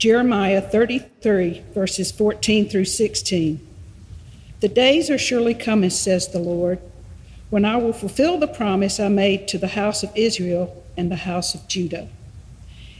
Jeremiah 0.00 0.62
33, 0.62 1.62
verses 1.74 2.10
14 2.10 2.70
through 2.70 2.86
16. 2.86 3.68
The 4.60 4.68
days 4.68 5.10
are 5.10 5.18
surely 5.18 5.52
coming, 5.52 5.90
says 5.90 6.28
the 6.28 6.38
Lord, 6.38 6.80
when 7.50 7.66
I 7.66 7.76
will 7.76 7.92
fulfill 7.92 8.38
the 8.38 8.48
promise 8.48 8.98
I 8.98 9.08
made 9.08 9.46
to 9.48 9.58
the 9.58 9.68
house 9.68 10.02
of 10.02 10.10
Israel 10.16 10.82
and 10.96 11.10
the 11.10 11.16
house 11.16 11.54
of 11.54 11.68
Judah. 11.68 12.08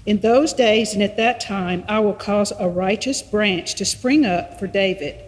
In 0.04 0.20
those 0.20 0.52
days 0.52 0.92
and 0.92 1.02
at 1.02 1.16
that 1.16 1.40
time, 1.40 1.84
I 1.88 2.00
will 2.00 2.12
cause 2.12 2.52
a 2.59 2.68
righteous 2.68 3.23
branch 3.23 3.76
to 3.76 3.87
spring 3.87 4.26
up 4.26 4.59
for 4.59 4.66
David, 4.66 5.18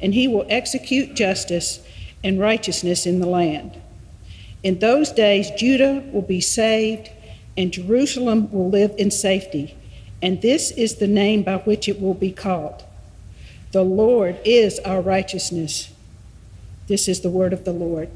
and 0.00 0.14
he 0.14 0.26
will 0.26 0.46
execute 0.48 1.14
justice 1.14 1.86
and 2.24 2.40
righteousness 2.40 3.06
in 3.06 3.20
the 3.20 3.28
land. 3.28 3.80
In 4.64 4.80
those 4.80 5.12
days, 5.12 5.52
Judah 5.52 6.02
will 6.12 6.22
be 6.22 6.40
saved, 6.40 7.10
and 7.56 7.72
Jerusalem 7.72 8.50
will 8.50 8.68
live 8.68 8.92
in 8.98 9.12
safety 9.12 9.76
and 10.22 10.40
this 10.40 10.70
is 10.70 10.96
the 10.96 11.08
name 11.08 11.42
by 11.42 11.56
which 11.58 11.88
it 11.88 12.00
will 12.00 12.14
be 12.14 12.30
called. 12.30 12.84
The 13.72 13.82
Lord 13.82 14.38
is 14.44 14.78
our 14.80 15.00
righteousness. 15.00 15.92
This 16.86 17.08
is 17.08 17.20
the 17.20 17.30
word 17.30 17.52
of 17.52 17.64
the 17.64 17.72
Lord. 17.72 18.08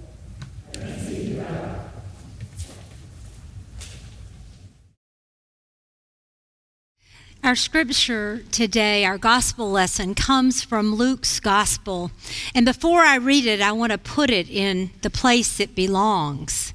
Our 7.42 7.54
scripture 7.54 8.42
today, 8.50 9.04
our 9.04 9.18
gospel 9.18 9.70
lesson, 9.70 10.16
comes 10.16 10.62
from 10.62 10.94
Luke's 10.96 11.38
gospel. 11.38 12.10
And 12.56 12.66
before 12.66 13.02
I 13.02 13.16
read 13.16 13.46
it, 13.46 13.60
I 13.60 13.70
want 13.70 13.92
to 13.92 13.98
put 13.98 14.30
it 14.30 14.50
in 14.50 14.91
the 15.02 15.10
place 15.10 15.60
it 15.60 15.74
belongs. 15.76 16.74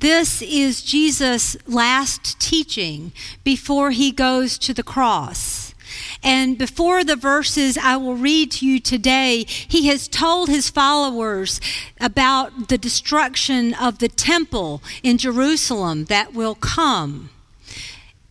This 0.00 0.42
is 0.42 0.82
Jesus' 0.82 1.56
last 1.66 2.38
teaching 2.38 3.12
before 3.42 3.90
he 3.90 4.12
goes 4.12 4.56
to 4.58 4.72
the 4.72 4.84
cross. 4.84 5.74
And 6.22 6.56
before 6.56 7.02
the 7.02 7.16
verses 7.16 7.76
I 7.76 7.96
will 7.96 8.14
read 8.14 8.52
to 8.52 8.66
you 8.66 8.78
today, 8.78 9.44
he 9.48 9.88
has 9.88 10.06
told 10.06 10.48
his 10.48 10.70
followers 10.70 11.60
about 12.00 12.68
the 12.68 12.78
destruction 12.78 13.74
of 13.74 13.98
the 13.98 14.08
temple 14.08 14.82
in 15.02 15.18
Jerusalem 15.18 16.04
that 16.04 16.32
will 16.32 16.54
come. 16.54 17.30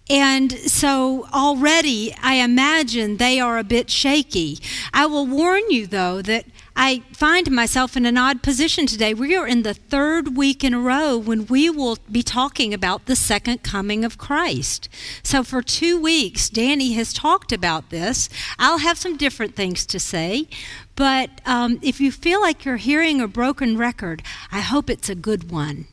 And 0.10 0.54
so 0.54 1.28
already 1.34 2.16
I 2.22 2.36
imagine 2.36 3.18
they 3.18 3.42
are 3.42 3.58
a 3.58 3.64
bit 3.64 3.90
shaky. 3.90 4.60
I 4.94 5.06
will 5.06 5.26
warn 5.26 5.64
you, 5.70 5.86
though, 5.86 6.22
that 6.22 6.46
I 6.80 7.02
find 7.12 7.50
myself 7.50 7.98
in 7.98 8.06
an 8.06 8.20
odd 8.20 8.44
position 8.44 8.86
today. 8.86 9.12
We 9.12 9.36
are 9.36 9.48
in 9.48 9.64
the 9.64 9.74
third 9.74 10.38
week 10.38 10.64
in 10.64 10.76
a 10.76 10.80
row 10.80 11.18
when 11.18 11.48
we 11.48 11.72
will 11.72 11.98
be 12.12 12.22
talking 12.22 12.72
about 12.72 13.08
the 13.08 13.16
second 13.16 13.64
coming 13.64 14.06
of 14.06 14.20
Christ. 14.20 14.88
So 15.24 15.44
for 15.44 15.64
two 15.64 16.00
weeks, 16.00 16.50
Danny 16.50 16.94
has 16.94 17.14
talked 17.14 17.52
about 17.52 17.90
this. 17.90 18.30
I'll 18.60 18.78
have 18.78 19.00
some 19.00 19.18
different 19.18 19.56
things 19.56 19.88
to 19.88 20.00
say, 20.00 20.48
but 20.96 21.42
um, 21.48 21.80
if 21.82 22.00
you 22.00 22.12
feel 22.12 22.42
like 22.42 22.64
you're 22.64 22.78
hearing 22.78 23.22
a 23.22 23.28
broken 23.28 23.76
record, 23.76 24.22
I 24.52 24.60
hope 24.60 24.88
it's 24.88 25.10
a 25.10 25.16
good 25.16 25.50
one. 25.50 25.88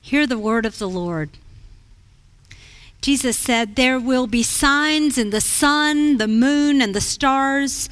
Hear 0.00 0.28
the 0.28 0.38
word 0.38 0.64
of 0.64 0.78
the 0.78 0.88
Lord. 0.88 1.30
Jesus 3.00 3.36
said, 3.36 3.74
There 3.74 3.98
will 3.98 4.28
be 4.28 4.44
signs 4.44 5.18
in 5.18 5.30
the 5.30 5.40
sun, 5.40 6.18
the 6.18 6.28
moon, 6.28 6.80
and 6.80 6.94
the 6.94 7.00
stars, 7.00 7.90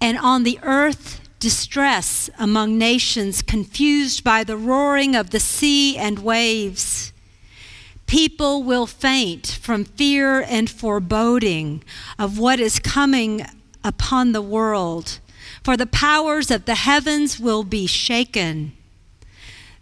and 0.00 0.16
on 0.16 0.44
the 0.44 0.58
earth 0.62 1.20
distress 1.44 2.30
among 2.38 2.78
nations 2.78 3.42
confused 3.42 4.24
by 4.24 4.42
the 4.42 4.56
roaring 4.56 5.14
of 5.14 5.28
the 5.28 5.38
sea 5.38 5.94
and 5.94 6.20
waves. 6.20 7.12
People 8.06 8.62
will 8.62 8.86
faint 8.86 9.58
from 9.60 9.84
fear 9.84 10.40
and 10.40 10.70
foreboding 10.70 11.84
of 12.18 12.38
what 12.38 12.58
is 12.60 12.78
coming 12.78 13.44
upon 13.84 14.32
the 14.32 14.40
world, 14.40 15.18
for 15.62 15.76
the 15.76 15.86
powers 15.86 16.50
of 16.50 16.64
the 16.64 16.76
heavens 16.76 17.38
will 17.38 17.62
be 17.62 17.86
shaken. 17.86 18.72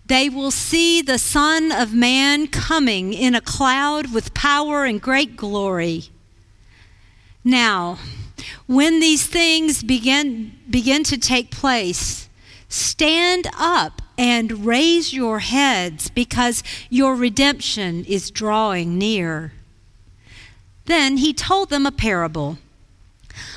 They 0.07 0.29
will 0.29 0.51
see 0.51 1.01
the 1.01 1.17
Son 1.17 1.71
of 1.71 1.95
Man 1.95 2.49
coming 2.49 3.13
in 3.13 3.37
a 3.37 3.41
cloud 3.41 4.13
with 4.13 4.35
power 4.35 4.85
and 4.85 5.01
great 5.01 5.37
glory. 5.37 6.07
Now, 7.45 7.99
when 8.67 9.01
these 9.01 9.27
things 9.27 9.83
begin, 9.83 10.53
begin 10.69 11.05
to 11.05 11.19
take 11.19 11.51
place, 11.51 12.29
stand 12.69 13.49
up 13.59 14.03
and 14.19 14.65
raise 14.67 15.13
your 15.13 15.41
heads 15.41 16.11
because 16.11 16.63
your 16.91 17.15
redemption 17.15 18.05
is 18.05 18.31
drawing 18.31 18.99
near. 18.99 19.53
Then 20.85 21.19
he 21.19 21.33
told 21.33 21.71
them 21.71 21.87
a 21.87 21.93
parable. 21.93 22.59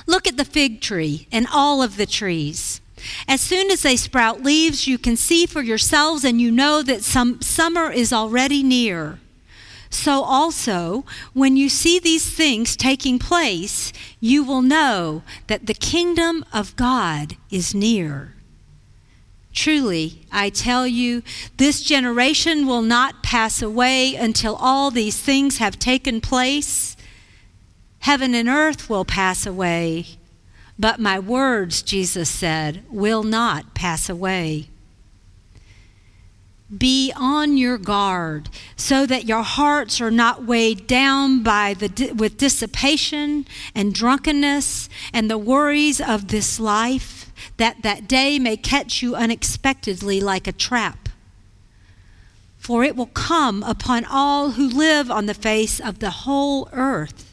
Look 0.07 0.27
at 0.27 0.37
the 0.37 0.45
fig 0.45 0.81
tree 0.81 1.27
and 1.31 1.47
all 1.51 1.81
of 1.81 1.97
the 1.97 2.05
trees. 2.05 2.81
As 3.27 3.41
soon 3.41 3.71
as 3.71 3.81
they 3.81 3.95
sprout 3.95 4.43
leaves, 4.43 4.87
you 4.87 4.97
can 4.97 5.17
see 5.17 5.45
for 5.45 5.61
yourselves 5.61 6.23
and 6.23 6.39
you 6.39 6.51
know 6.51 6.81
that 6.81 7.03
some 7.03 7.41
summer 7.41 7.91
is 7.91 8.13
already 8.13 8.63
near. 8.63 9.19
So 9.89 10.23
also, 10.23 11.05
when 11.33 11.57
you 11.57 11.69
see 11.69 11.99
these 11.99 12.29
things 12.29 12.75
taking 12.75 13.19
place, 13.19 13.93
you 14.19 14.43
will 14.43 14.61
know 14.61 15.23
that 15.47 15.65
the 15.67 15.73
kingdom 15.73 16.43
of 16.53 16.75
God 16.75 17.37
is 17.49 17.73
near. 17.73 18.33
Truly, 19.53 20.25
I 20.33 20.49
tell 20.49 20.85
you, 20.85 21.23
this 21.55 21.81
generation 21.81 22.67
will 22.67 22.81
not 22.81 23.23
pass 23.23 23.61
away 23.61 24.13
until 24.13 24.55
all 24.57 24.91
these 24.91 25.19
things 25.19 25.59
have 25.59 25.79
taken 25.79 26.19
place. 26.19 26.97
Heaven 27.99 28.35
and 28.35 28.49
earth 28.49 28.89
will 28.89 29.05
pass 29.05 29.45
away, 29.45 30.07
but 30.77 30.99
my 30.99 31.17
words, 31.17 31.81
Jesus 31.81 32.29
said, 32.29 32.83
will 32.91 33.23
not 33.23 33.73
pass 33.73 34.09
away. 34.09 34.67
Be 36.75 37.13
on 37.15 37.57
your 37.57 37.77
guard 37.77 38.49
so 38.75 39.05
that 39.05 39.25
your 39.25 39.43
hearts 39.43 40.01
are 40.01 40.09
not 40.09 40.45
weighed 40.45 40.87
down 40.87 41.43
by 41.43 41.75
the, 41.75 42.11
with 42.13 42.37
dissipation 42.37 43.45
and 43.75 43.93
drunkenness 43.93 44.89
and 45.13 45.29
the 45.29 45.37
worries 45.37 46.01
of 46.01 46.29
this 46.29 46.59
life, 46.59 47.31
that 47.57 47.83
that 47.83 48.07
day 48.07 48.39
may 48.39 48.57
catch 48.57 49.03
you 49.03 49.15
unexpectedly 49.15 50.19
like 50.19 50.47
a 50.47 50.51
trap. 50.51 51.07
For 52.57 52.83
it 52.83 52.95
will 52.95 53.05
come 53.07 53.61
upon 53.61 54.03
all 54.03 54.51
who 54.51 54.67
live 54.67 55.11
on 55.11 55.27
the 55.27 55.35
face 55.35 55.79
of 55.79 55.99
the 55.99 56.09
whole 56.09 56.67
earth. 56.73 57.31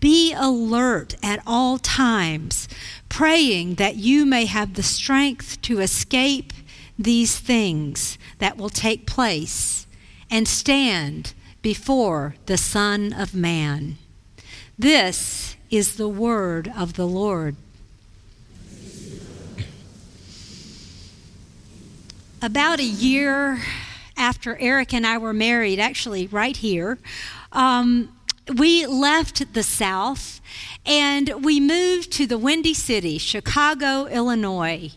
Be 0.00 0.32
alert 0.32 1.14
at 1.22 1.42
all 1.46 1.76
times, 1.76 2.68
praying 3.10 3.74
that 3.74 3.96
you 3.96 4.24
may 4.24 4.46
have 4.46 4.74
the 4.74 4.82
strength 4.82 5.60
to 5.62 5.80
escape 5.80 6.54
these 6.98 7.38
things 7.38 8.18
that 8.38 8.56
will 8.56 8.70
take 8.70 9.06
place 9.06 9.86
and 10.30 10.48
stand 10.48 11.32
before 11.62 12.34
the 12.46 12.56
Son 12.56 13.12
of 13.12 13.34
Man. 13.34 13.96
This 14.78 15.56
is 15.70 15.96
the 15.96 16.08
word 16.08 16.72
of 16.76 16.94
the 16.94 17.06
Lord. 17.06 17.56
About 22.40 22.78
a 22.78 22.84
year 22.84 23.60
after 24.16 24.56
Eric 24.58 24.94
and 24.94 25.06
I 25.06 25.18
were 25.18 25.32
married, 25.32 25.80
actually, 25.80 26.28
right 26.28 26.56
here, 26.56 26.98
um, 27.52 28.10
we 28.56 28.86
left 28.86 29.52
the 29.54 29.62
South 29.62 30.40
and 30.86 31.44
we 31.44 31.60
moved 31.60 32.12
to 32.12 32.26
the 32.26 32.38
Windy 32.38 32.74
City, 32.74 33.18
Chicago, 33.18 34.06
Illinois. 34.06 34.92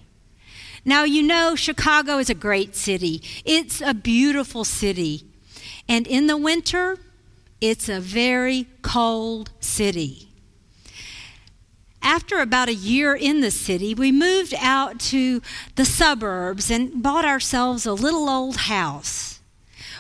Now, 0.84 1.04
you 1.04 1.22
know, 1.24 1.56
Chicago 1.56 2.18
is 2.18 2.30
a 2.30 2.36
great 2.36 2.76
city, 2.76 3.22
it's 3.46 3.82
a 3.82 3.94
beautiful 3.94 4.64
city. 4.64 5.26
And 5.88 6.08
in 6.08 6.28
the 6.28 6.38
winter, 6.38 6.98
It's 7.62 7.88
a 7.88 8.00
very 8.00 8.66
cold 8.82 9.52
city. 9.60 10.30
After 12.02 12.40
about 12.40 12.70
a 12.70 12.74
year 12.74 13.14
in 13.16 13.42
the 13.42 13.52
city, 13.52 13.94
we 13.94 14.12
moved 14.12 14.56
out 14.58 15.00
to 15.12 15.44
the 15.76 15.86
suburbs 15.86 16.72
and 16.72 17.04
bought 17.04 17.24
ourselves 17.24 17.86
a 17.86 17.94
little 17.94 18.28
old 18.28 18.56
house. 18.56 19.42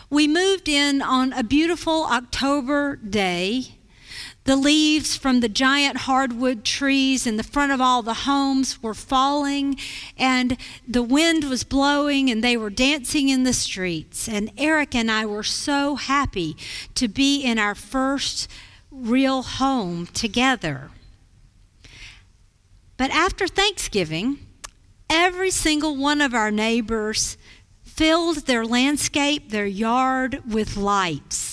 We 0.09 0.27
moved 0.27 0.67
in 0.67 1.03
on 1.03 1.33
a 1.33 1.43
beautiful 1.43 2.05
October 2.05 2.95
day 2.95 3.75
the 4.43 4.55
leaves 4.55 5.15
from 5.15 5.39
the 5.39 5.49
giant 5.49 5.97
hardwood 5.97 6.65
trees 6.65 7.27
in 7.27 7.37
the 7.37 7.43
front 7.43 7.71
of 7.71 7.79
all 7.79 8.01
the 8.01 8.25
homes 8.25 8.81
were 8.81 8.95
falling, 8.95 9.77
and 10.17 10.57
the 10.87 11.03
wind 11.03 11.43
was 11.43 11.63
blowing, 11.63 12.29
and 12.29 12.43
they 12.43 12.57
were 12.57 12.71
dancing 12.71 13.29
in 13.29 13.43
the 13.43 13.53
streets. 13.53 14.27
And 14.27 14.51
Eric 14.57 14.95
and 14.95 15.11
I 15.11 15.25
were 15.25 15.43
so 15.43 15.95
happy 15.95 16.57
to 16.95 17.07
be 17.07 17.41
in 17.41 17.59
our 17.59 17.75
first 17.75 18.49
real 18.89 19.43
home 19.43 20.07
together. 20.07 20.89
But 22.97 23.11
after 23.11 23.47
Thanksgiving, 23.47 24.39
every 25.09 25.51
single 25.51 25.95
one 25.95 26.19
of 26.19 26.33
our 26.33 26.51
neighbors 26.51 27.37
filled 27.83 28.47
their 28.47 28.65
landscape, 28.65 29.51
their 29.51 29.65
yard, 29.65 30.41
with 30.47 30.77
lights. 30.77 31.50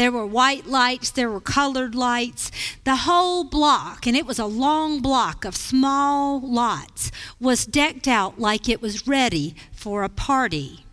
There 0.00 0.10
were 0.10 0.24
white 0.24 0.66
lights, 0.66 1.10
there 1.10 1.30
were 1.30 1.42
colored 1.42 1.94
lights. 1.94 2.50
The 2.84 3.04
whole 3.04 3.44
block, 3.44 4.06
and 4.06 4.16
it 4.16 4.24
was 4.24 4.38
a 4.38 4.46
long 4.46 5.02
block 5.02 5.44
of 5.44 5.54
small 5.54 6.40
lots, 6.40 7.12
was 7.38 7.66
decked 7.66 8.08
out 8.08 8.40
like 8.40 8.66
it 8.66 8.80
was 8.80 9.06
ready 9.06 9.54
for 9.72 10.02
a 10.02 10.08
party. 10.08 10.86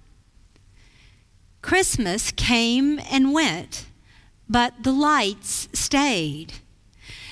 Christmas 1.62 2.32
came 2.34 3.00
and 3.10 3.32
went, 3.32 3.86
but 4.50 4.74
the 4.84 4.92
lights 4.92 5.70
stayed. 5.72 6.56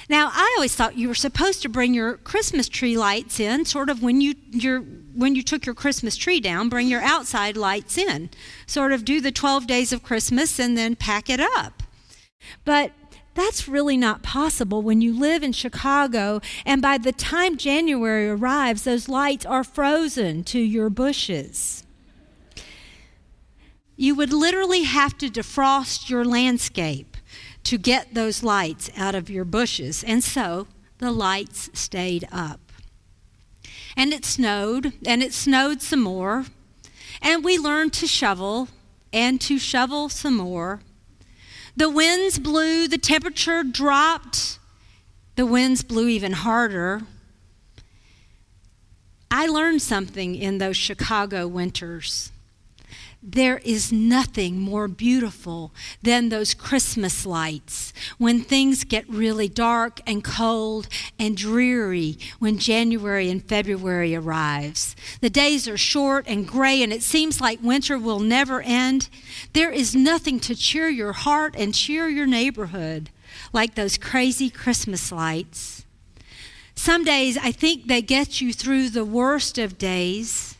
Now, 0.09 0.29
I 0.31 0.53
always 0.57 0.75
thought 0.75 0.97
you 0.97 1.07
were 1.07 1.15
supposed 1.15 1.61
to 1.63 1.69
bring 1.69 1.93
your 1.93 2.17
Christmas 2.17 2.69
tree 2.69 2.97
lights 2.97 3.39
in, 3.39 3.65
sort 3.65 3.89
of 3.89 4.03
when 4.03 4.21
you 4.21 4.35
your 4.51 4.81
when 4.81 5.35
you 5.35 5.41
took 5.41 5.65
your 5.65 5.75
Christmas 5.75 6.15
tree 6.15 6.39
down, 6.39 6.69
bring 6.69 6.87
your 6.87 7.01
outside 7.01 7.57
lights 7.57 7.97
in. 7.97 8.29
Sort 8.67 8.91
of 8.91 9.05
do 9.05 9.19
the 9.21 9.31
12 9.31 9.65
days 9.65 9.91
of 9.91 10.03
Christmas 10.03 10.59
and 10.59 10.77
then 10.77 10.95
pack 10.95 11.29
it 11.29 11.39
up. 11.39 11.81
But 12.65 12.91
that's 13.33 13.67
really 13.67 13.97
not 13.97 14.23
possible 14.23 14.81
when 14.81 15.01
you 15.01 15.17
live 15.17 15.43
in 15.43 15.51
Chicago, 15.51 16.39
and 16.65 16.81
by 16.81 16.97
the 16.97 17.11
time 17.11 17.57
January 17.57 18.29
arrives, 18.29 18.83
those 18.83 19.09
lights 19.09 19.45
are 19.45 19.63
frozen 19.63 20.43
to 20.45 20.59
your 20.59 20.89
bushes. 20.89 21.83
You 23.97 24.15
would 24.15 24.31
literally 24.31 24.83
have 24.83 25.17
to 25.17 25.29
defrost 25.29 26.09
your 26.09 26.23
landscape 26.23 27.14
to 27.65 27.77
get 27.77 28.13
those 28.13 28.43
lights 28.43 28.89
out 28.95 29.15
of 29.15 29.29
your 29.29 29.45
bushes. 29.45 30.03
And 30.03 30.23
so 30.23 30.67
the 30.99 31.11
lights 31.11 31.69
stayed 31.73 32.27
up. 32.31 32.59
And 33.97 34.13
it 34.13 34.25
snowed, 34.25 34.93
and 35.05 35.21
it 35.21 35.33
snowed 35.33 35.81
some 35.81 36.01
more. 36.01 36.45
And 37.21 37.43
we 37.43 37.57
learned 37.57 37.93
to 37.93 38.07
shovel 38.07 38.69
and 39.11 39.39
to 39.41 39.57
shovel 39.57 40.09
some 40.09 40.35
more. 40.35 40.81
The 41.75 41.89
winds 41.89 42.39
blew, 42.39 42.87
the 42.87 42.97
temperature 42.97 43.63
dropped, 43.63 44.59
the 45.35 45.45
winds 45.45 45.83
blew 45.83 46.07
even 46.07 46.33
harder. 46.33 47.01
I 49.29 49.47
learned 49.47 49.81
something 49.81 50.35
in 50.35 50.59
those 50.59 50.77
Chicago 50.77 51.47
winters. 51.47 52.31
There 53.27 53.57
is 53.65 53.91
nothing 53.91 54.59
more 54.59 54.87
beautiful 54.87 55.73
than 56.03 56.29
those 56.29 56.53
Christmas 56.53 57.25
lights 57.25 57.91
when 58.19 58.41
things 58.41 58.83
get 58.83 59.09
really 59.09 59.47
dark 59.47 59.99
and 60.05 60.23
cold 60.23 60.87
and 61.17 61.35
dreary 61.35 62.19
when 62.37 62.59
January 62.59 63.31
and 63.31 63.43
February 63.43 64.15
arrives. 64.15 64.95
The 65.21 65.31
days 65.31 65.67
are 65.67 65.77
short 65.77 66.25
and 66.27 66.47
gray 66.47 66.83
and 66.83 66.93
it 66.93 67.01
seems 67.01 67.41
like 67.41 67.63
winter 67.63 67.97
will 67.97 68.19
never 68.19 68.61
end. 68.61 69.09
There 69.53 69.71
is 69.71 69.95
nothing 69.95 70.39
to 70.41 70.55
cheer 70.55 70.87
your 70.89 71.13
heart 71.13 71.55
and 71.57 71.73
cheer 71.73 72.07
your 72.07 72.27
neighborhood 72.27 73.09
like 73.51 73.73
those 73.73 73.97
crazy 73.97 74.51
Christmas 74.51 75.11
lights. 75.11 75.83
Some 76.75 77.03
days 77.03 77.37
I 77.37 77.51
think 77.51 77.87
they 77.87 78.03
get 78.03 78.39
you 78.39 78.53
through 78.53 78.89
the 78.89 79.05
worst 79.05 79.57
of 79.57 79.79
days 79.79 80.57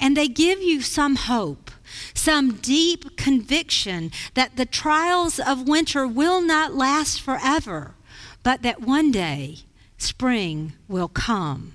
and 0.00 0.16
they 0.16 0.28
give 0.28 0.62
you 0.62 0.80
some 0.80 1.16
hope 1.16 1.70
some 2.14 2.54
deep 2.56 3.16
conviction 3.16 4.10
that 4.34 4.56
the 4.56 4.66
trials 4.66 5.38
of 5.38 5.68
winter 5.68 6.06
will 6.06 6.40
not 6.40 6.74
last 6.74 7.20
forever, 7.20 7.94
but 8.42 8.62
that 8.62 8.80
one 8.80 9.10
day 9.10 9.58
spring 9.98 10.72
will 10.88 11.08
come. 11.08 11.74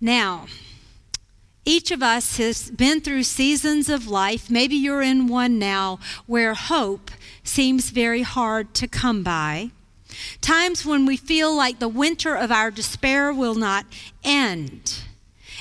Now, 0.00 0.46
each 1.64 1.90
of 1.90 2.02
us 2.02 2.38
has 2.38 2.70
been 2.70 3.00
through 3.00 3.24
seasons 3.24 3.88
of 3.88 4.08
life. 4.08 4.50
Maybe 4.50 4.74
you're 4.74 5.02
in 5.02 5.28
one 5.28 5.58
now 5.58 5.98
where 6.26 6.54
hope 6.54 7.10
seems 7.44 7.90
very 7.90 8.22
hard 8.22 8.72
to 8.74 8.88
come 8.88 9.22
by. 9.22 9.70
Times 10.40 10.84
when 10.84 11.06
we 11.06 11.16
feel 11.16 11.54
like 11.54 11.78
the 11.78 11.88
winter 11.88 12.34
of 12.34 12.50
our 12.50 12.70
despair 12.70 13.32
will 13.32 13.54
not 13.54 13.86
end. 14.24 15.04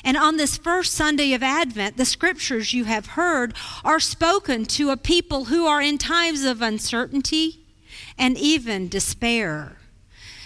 And 0.03 0.17
on 0.17 0.37
this 0.37 0.57
first 0.57 0.93
Sunday 0.93 1.33
of 1.33 1.43
Advent, 1.43 1.97
the 1.97 2.05
scriptures 2.05 2.73
you 2.73 2.85
have 2.85 3.07
heard 3.07 3.53
are 3.83 3.99
spoken 3.99 4.65
to 4.65 4.89
a 4.89 4.97
people 4.97 5.45
who 5.45 5.65
are 5.65 5.81
in 5.81 5.97
times 5.97 6.43
of 6.43 6.61
uncertainty 6.61 7.65
and 8.17 8.37
even 8.37 8.87
despair. 8.87 9.77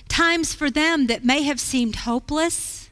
Times 0.08 0.54
for 0.54 0.70
them 0.70 1.08
that 1.08 1.24
may 1.24 1.44
have 1.44 1.60
seemed 1.60 1.98
hopeless. 1.98 2.90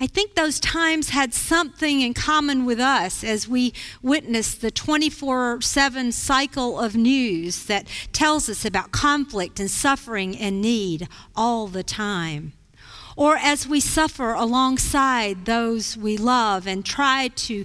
I 0.00 0.08
think 0.08 0.34
those 0.34 0.58
times 0.58 1.10
had 1.10 1.32
something 1.32 2.00
in 2.00 2.12
common 2.12 2.64
with 2.64 2.80
us 2.80 3.22
as 3.22 3.46
we 3.46 3.72
witnessed 4.02 4.60
the 4.60 4.72
24 4.72 5.60
7 5.60 6.10
cycle 6.10 6.80
of 6.80 6.96
news 6.96 7.66
that 7.66 7.86
tells 8.12 8.48
us 8.48 8.64
about 8.64 8.90
conflict 8.90 9.60
and 9.60 9.70
suffering 9.70 10.36
and 10.36 10.60
need 10.60 11.06
all 11.36 11.68
the 11.68 11.84
time 11.84 12.52
or 13.16 13.36
as 13.36 13.66
we 13.66 13.80
suffer 13.80 14.32
alongside 14.32 15.44
those 15.44 15.96
we 15.96 16.16
love 16.16 16.66
and 16.66 16.84
try 16.84 17.28
to 17.28 17.64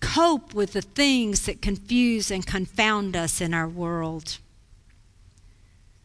cope 0.00 0.54
with 0.54 0.72
the 0.72 0.82
things 0.82 1.46
that 1.46 1.62
confuse 1.62 2.30
and 2.30 2.46
confound 2.46 3.16
us 3.16 3.40
in 3.40 3.52
our 3.52 3.68
world. 3.68 4.38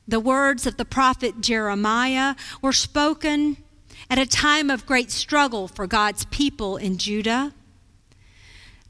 The 0.07 0.19
words 0.19 0.67
of 0.67 0.77
the 0.77 0.85
prophet 0.85 1.41
Jeremiah 1.41 2.35
were 2.61 2.73
spoken 2.73 3.57
at 4.09 4.17
a 4.17 4.25
time 4.25 4.69
of 4.69 4.85
great 4.85 5.11
struggle 5.11 5.67
for 5.67 5.87
God's 5.87 6.25
people 6.25 6.77
in 6.77 6.97
Judah. 6.97 7.53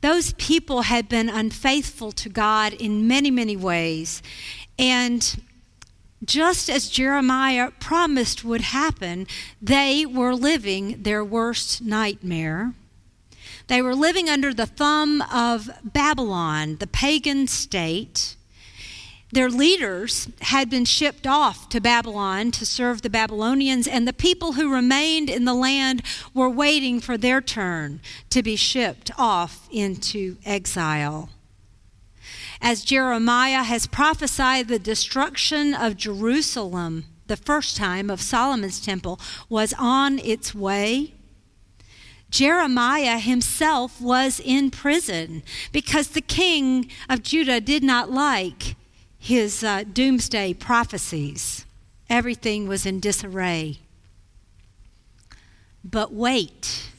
Those 0.02 0.34
people 0.34 0.82
had 0.84 1.08
been 1.08 1.30
unfaithful 1.30 2.12
to 2.14 2.30
God 2.30 2.74
in 2.74 3.08
many, 3.08 3.32
many 3.32 3.56
ways. 3.56 4.22
And 4.78 5.42
just 6.26 6.70
as 6.70 6.90
Jeremiah 6.90 7.72
promised 7.80 8.44
would 8.44 8.62
happen, 8.62 9.28
they 9.62 10.06
were 10.06 10.36
living 10.36 11.04
their 11.04 11.24
worst 11.24 11.82
nightmare. 11.82 12.74
They 13.68 13.82
were 13.82 13.96
living 13.96 14.30
under 14.30 14.54
the 14.54 14.66
thumb 14.66 15.22
of 15.22 15.70
Babylon, 15.84 16.78
the 16.78 16.88
pagan 16.88 17.48
state. 17.48 18.36
Their 19.32 19.50
leaders 19.50 20.30
had 20.42 20.70
been 20.70 20.86
shipped 20.86 21.26
off 21.26 21.70
to 21.70 21.82
Babylon 21.82 22.52
to 22.52 22.66
serve 22.66 23.02
the 23.02 23.10
Babylonians, 23.10 23.88
and 23.88 24.08
the 24.08 24.14
people 24.14 24.54
who 24.54 24.72
remained 24.72 25.30
in 25.30 25.46
the 25.46 25.56
land 25.56 26.04
were 26.34 26.50
waiting 26.50 27.00
for 27.00 27.18
their 27.18 27.42
turn 27.42 28.00
to 28.30 28.44
be 28.44 28.56
shipped 28.56 29.10
off 29.18 29.68
into 29.72 30.38
exile 30.46 31.30
as 32.64 32.86
Jeremiah 32.86 33.62
has 33.62 33.88
prophesied 33.88 34.70
the 34.70 34.80
destruction 34.80 35.74
of 35.74 35.98
Jerusalem 35.98 37.04
the 37.28 37.36
first 37.36 37.76
time 37.76 38.10
of 38.10 38.22
Solomon's 38.22 38.80
temple 38.80 39.20
was 39.50 39.74
on 39.78 40.18
its 40.20 40.56
way. 40.56 41.14
Jeremiah 42.30 43.20
himself 43.20 44.00
was 44.00 44.40
in 44.40 44.72
prison 44.72 45.44
because 45.74 46.08
the 46.08 46.22
king 46.22 46.90
of 47.10 47.22
Judah 47.22 47.60
did 47.60 47.84
not 47.84 48.10
like 48.10 48.76
his 49.20 49.62
uh, 49.62 49.84
doomsday 49.84 50.54
prophecies. 50.54 51.66
Everything 52.10 52.68
was 52.68 52.86
in 52.86 53.02
disarray. 53.02 53.80
But 55.84 56.14
wait, 56.14 56.90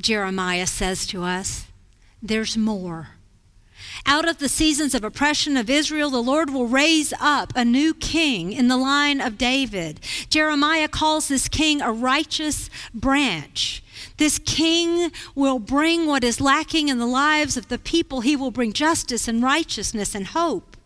Jeremiah 0.00 0.68
says 0.68 1.04
to 1.08 1.24
us, 1.24 1.66
there's 2.22 2.56
more. 2.56 3.10
Out 4.06 4.28
of 4.28 4.38
the 4.38 4.48
seasons 4.48 4.94
of 4.94 5.04
oppression 5.04 5.56
of 5.56 5.70
Israel, 5.70 6.10
the 6.10 6.22
Lord 6.22 6.50
will 6.50 6.66
raise 6.66 7.12
up 7.20 7.52
a 7.54 7.64
new 7.64 7.94
king 7.94 8.52
in 8.52 8.68
the 8.68 8.76
line 8.76 9.20
of 9.20 9.38
David. 9.38 10.00
Jeremiah 10.28 10.88
calls 10.88 11.28
this 11.28 11.48
king 11.48 11.80
a 11.80 11.92
righteous 11.92 12.70
branch. 12.94 13.82
This 14.16 14.38
king 14.38 15.12
will 15.34 15.58
bring 15.58 16.06
what 16.06 16.24
is 16.24 16.40
lacking 16.40 16.88
in 16.88 16.98
the 16.98 17.06
lives 17.06 17.56
of 17.56 17.68
the 17.68 17.78
people. 17.78 18.20
He 18.20 18.36
will 18.36 18.50
bring 18.50 18.72
justice 18.72 19.28
and 19.28 19.42
righteousness 19.42 20.14
and 20.14 20.28
hope. 20.28 20.76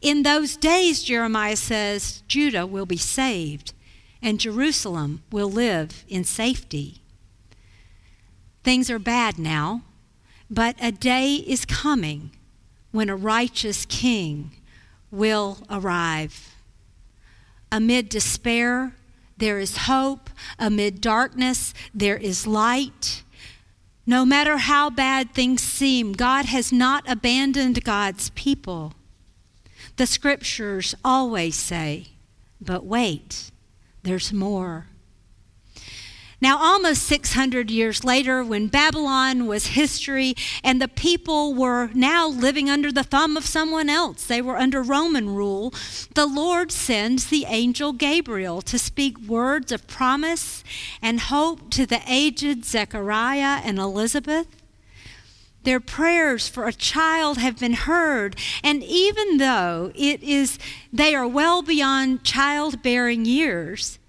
In 0.00 0.22
those 0.22 0.56
days, 0.56 1.02
Jeremiah 1.02 1.56
says, 1.56 2.22
Judah 2.26 2.66
will 2.66 2.86
be 2.86 2.96
saved 2.96 3.72
and 4.22 4.40
Jerusalem 4.40 5.22
will 5.30 5.50
live 5.50 6.04
in 6.08 6.24
safety. 6.24 7.00
Things 8.62 8.90
are 8.90 8.98
bad 8.98 9.38
now, 9.38 9.82
but 10.50 10.76
a 10.82 10.90
day 10.90 11.36
is 11.36 11.64
coming 11.64 12.32
when 12.90 13.08
a 13.08 13.16
righteous 13.16 13.86
king 13.86 14.50
will 15.10 15.58
arrive. 15.70 16.56
Amid 17.70 18.08
despair, 18.08 18.94
there 19.36 19.58
is 19.58 19.76
hope. 19.78 20.28
Amid 20.58 21.00
darkness, 21.00 21.72
there 21.94 22.16
is 22.16 22.46
light. 22.46 23.22
No 24.06 24.24
matter 24.26 24.58
how 24.58 24.90
bad 24.90 25.32
things 25.34 25.62
seem, 25.62 26.12
God 26.12 26.46
has 26.46 26.72
not 26.72 27.04
abandoned 27.08 27.84
God's 27.84 28.30
people. 28.30 28.94
The 29.96 30.06
scriptures 30.06 30.94
always 31.04 31.54
say, 31.54 32.08
but 32.60 32.84
wait, 32.84 33.50
there's 34.02 34.32
more. 34.32 34.86
Now, 36.42 36.56
almost 36.58 37.02
600 37.02 37.70
years 37.70 38.02
later, 38.02 38.42
when 38.42 38.68
Babylon 38.68 39.46
was 39.46 39.68
history 39.68 40.34
and 40.64 40.80
the 40.80 40.88
people 40.88 41.52
were 41.52 41.90
now 41.92 42.26
living 42.28 42.70
under 42.70 42.90
the 42.90 43.04
thumb 43.04 43.36
of 43.36 43.44
someone 43.44 43.90
else, 43.90 44.24
they 44.26 44.40
were 44.40 44.56
under 44.56 44.82
Roman 44.82 45.34
rule, 45.34 45.74
the 46.14 46.24
Lord 46.24 46.72
sends 46.72 47.26
the 47.26 47.44
angel 47.46 47.92
Gabriel 47.92 48.62
to 48.62 48.78
speak 48.78 49.18
words 49.18 49.70
of 49.70 49.86
promise 49.86 50.64
and 51.02 51.20
hope 51.20 51.70
to 51.72 51.84
the 51.84 52.00
aged 52.08 52.64
Zechariah 52.64 53.60
and 53.62 53.78
Elizabeth. 53.78 54.46
Their 55.64 55.80
prayers 55.80 56.48
for 56.48 56.66
a 56.66 56.72
child 56.72 57.36
have 57.36 57.58
been 57.58 57.74
heard, 57.74 58.34
and 58.64 58.82
even 58.82 59.36
though 59.36 59.92
it 59.94 60.22
is 60.22 60.58
they 60.90 61.14
are 61.14 61.28
well 61.28 61.60
beyond 61.60 62.24
childbearing 62.24 63.26
years, 63.26 63.99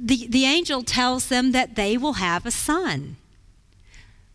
the, 0.00 0.26
the 0.28 0.44
angel 0.44 0.82
tells 0.82 1.28
them 1.28 1.52
that 1.52 1.76
they 1.76 1.96
will 1.96 2.14
have 2.14 2.46
a 2.46 2.50
son. 2.50 3.16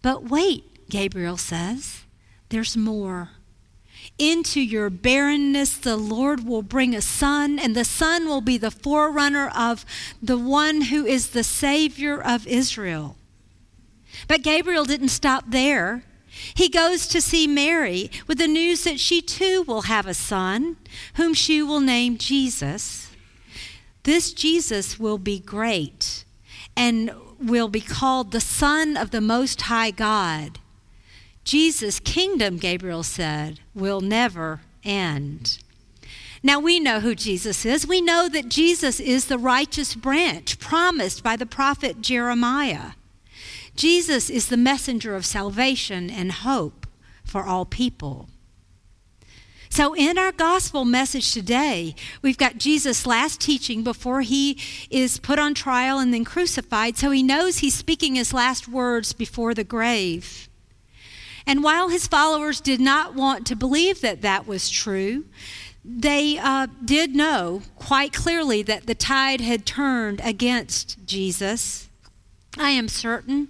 But 0.02 0.30
wait, 0.30 0.90
Gabriel 0.90 1.38
says, 1.38 2.04
there's 2.50 2.78
more. 2.78 3.32
Into 4.20 4.62
your 4.62 4.90
barrenness, 4.90 5.76
the 5.78 5.98
Lord 5.98 6.46
will 6.46 6.62
bring 6.62 6.96
a 6.96 7.02
son, 7.02 7.58
and 7.58 7.76
the 7.76 7.84
son 7.84 8.28
will 8.28 8.42
be 8.42 8.58
the 8.58 8.72
forerunner 8.72 9.50
of 9.50 9.86
the 10.22 10.38
one 10.38 10.82
who 10.82 11.06
is 11.06 11.30
the 11.30 11.44
Savior 11.44 12.22
of 12.22 12.46
Israel. 12.46 13.18
But 14.28 14.44
Gabriel 14.44 14.86
didn't 14.86 15.10
stop 15.10 15.46
there. 15.48 16.04
He 16.54 16.70
goes 16.70 17.08
to 17.08 17.22
see 17.22 17.48
Mary 17.48 18.12
with 18.28 18.38
the 18.38 18.48
news 18.48 18.84
that 18.84 19.00
she 19.00 19.22
too 19.22 19.64
will 19.64 19.84
have 19.84 20.06
a 20.06 20.14
son, 20.14 20.78
whom 21.16 21.34
she 21.34 21.62
will 21.62 21.80
name 21.80 22.18
Jesus. 22.18 23.05
This 24.06 24.34
Jesus 24.34 25.00
will 25.00 25.18
be 25.18 25.40
great 25.40 26.26
and 26.78 27.12
will 27.40 27.68
be 27.68 27.82
called 27.82 28.32
the 28.32 28.40
Son 28.40 28.96
of 28.96 29.10
the 29.10 29.20
Most 29.20 29.64
High 29.64 29.90
God. 29.90 30.60
Jesus' 31.44 32.00
kingdom, 32.00 32.58
Gabriel 32.58 33.02
said, 33.02 33.60
will 33.74 34.02
never 34.02 34.62
end. 34.84 35.58
Now 36.44 36.60
we 36.60 36.80
know 36.80 37.00
who 37.00 37.16
Jesus 37.16 37.66
is. 37.66 37.88
We 37.88 38.00
know 38.00 38.30
that 38.30 38.48
Jesus 38.48 39.00
is 39.00 39.26
the 39.26 39.40
righteous 39.40 39.96
branch 39.96 40.60
promised 40.60 41.24
by 41.24 41.36
the 41.36 41.48
prophet 41.48 42.02
Jeremiah. 42.02 42.92
Jesus 43.76 44.30
is 44.30 44.50
the 44.50 44.58
messenger 44.58 45.16
of 45.16 45.26
salvation 45.26 46.12
and 46.12 46.32
hope 46.32 46.86
for 47.24 47.44
all 47.44 47.66
people. 47.66 48.30
So, 49.76 49.94
in 49.94 50.18
our 50.18 50.32
gospel 50.32 50.86
message 50.86 51.34
today, 51.34 51.96
we've 52.22 52.38
got 52.38 52.58
Jesus' 52.58 53.06
last 53.06 53.42
teaching 53.42 53.84
before 53.84 54.22
he 54.22 54.58
is 54.90 55.20
put 55.20 55.38
on 55.38 55.54
trial 55.54 56.00
and 56.00 56.14
then 56.14 56.24
crucified. 56.24 56.96
So, 56.96 57.12
he 57.12 57.22
knows 57.22 57.58
he's 57.58 57.76
speaking 57.76 58.16
his 58.16 58.32
last 58.32 58.70
words 58.70 59.12
before 59.12 59.54
the 59.54 59.66
grave. 59.66 60.48
And 61.46 61.62
while 61.62 61.90
his 61.90 62.08
followers 62.08 62.62
did 62.62 62.80
not 62.80 63.16
want 63.16 63.46
to 63.48 63.56
believe 63.58 64.00
that 64.00 64.22
that 64.22 64.48
was 64.48 64.70
true, 64.70 65.26
they 65.84 66.38
uh, 66.38 66.68
did 66.86 67.14
know 67.14 67.62
quite 67.76 68.14
clearly 68.14 68.64
that 68.64 68.88
the 68.88 68.96
tide 68.96 69.42
had 69.42 69.66
turned 69.66 70.22
against 70.24 71.06
Jesus. 71.06 71.90
I 72.58 72.70
am 72.70 72.88
certain 72.88 73.50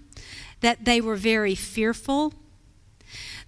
that 0.61 0.85
they 0.85 0.99
were 0.99 1.17
very 1.17 1.53
fearful 1.53 2.33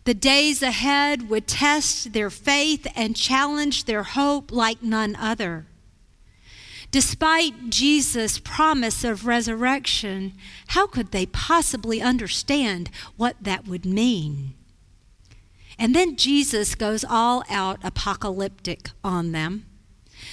the 0.08 0.14
days 0.14 0.64
ahead 0.64 1.28
would 1.28 1.46
test 1.46 2.14
their 2.14 2.30
faith 2.30 2.88
and 2.96 3.14
challenge 3.14 3.84
their 3.84 4.04
hope 4.04 4.54
like 4.54 4.82
none 4.82 5.18
other. 5.18 5.66
Despite 6.92 7.70
Jesus' 7.70 8.40
promise 8.40 9.04
of 9.04 9.26
resurrection, 9.28 10.32
how 10.68 10.88
could 10.88 11.12
they 11.12 11.26
possibly 11.26 12.02
understand 12.02 12.90
what 13.18 13.36
that 13.42 13.68
would 13.68 13.86
mean? 13.86 14.54
And 15.78 15.94
then 15.94 16.16
Jesus 16.16 16.74
goes 16.74 17.04
all 17.04 17.44
out 17.50 17.80
apocalyptic 17.84 18.92
on 19.04 19.34
them. 19.34 19.66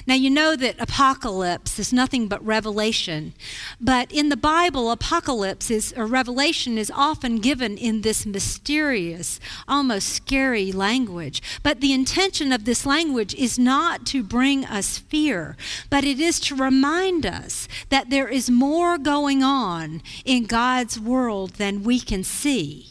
Now, 0.07 0.15
you 0.15 0.31
know 0.31 0.57
that 0.57 0.81
apocalypse 0.81 1.79
is 1.79 1.93
nothing 1.93 2.29
but 2.29 2.45
revelation. 2.45 3.33
But 3.81 4.13
in 4.13 4.29
the 4.29 4.37
Bible, 4.37 4.91
apocalypse 4.91 5.71
is, 5.71 5.95
or 5.97 6.07
revelation 6.07 6.77
is 6.77 6.93
often 6.95 7.37
given 7.37 7.79
in 7.79 8.03
this 8.03 8.27
mysterious, 8.27 9.41
almost 9.67 10.09
scary 10.11 10.73
language. 10.73 11.43
But 11.63 11.81
the 11.81 11.93
intention 11.93 12.53
of 12.53 12.65
this 12.65 12.85
language 12.85 13.35
is 13.35 13.59
not 13.59 14.05
to 14.07 14.23
bring 14.23 14.65
us 14.65 14.99
fear, 14.99 15.57
but 15.91 16.05
it 16.05 16.21
is 16.21 16.39
to 16.41 16.55
remind 16.55 17.25
us 17.25 17.69
that 17.89 18.11
there 18.11 18.29
is 18.29 18.51
more 18.51 18.99
going 18.99 19.43
on 19.43 20.03
in 20.25 20.45
God's 20.45 21.01
world 21.01 21.55
than 21.55 21.83
we 21.83 22.01
can 22.01 22.25
see. 22.25 22.91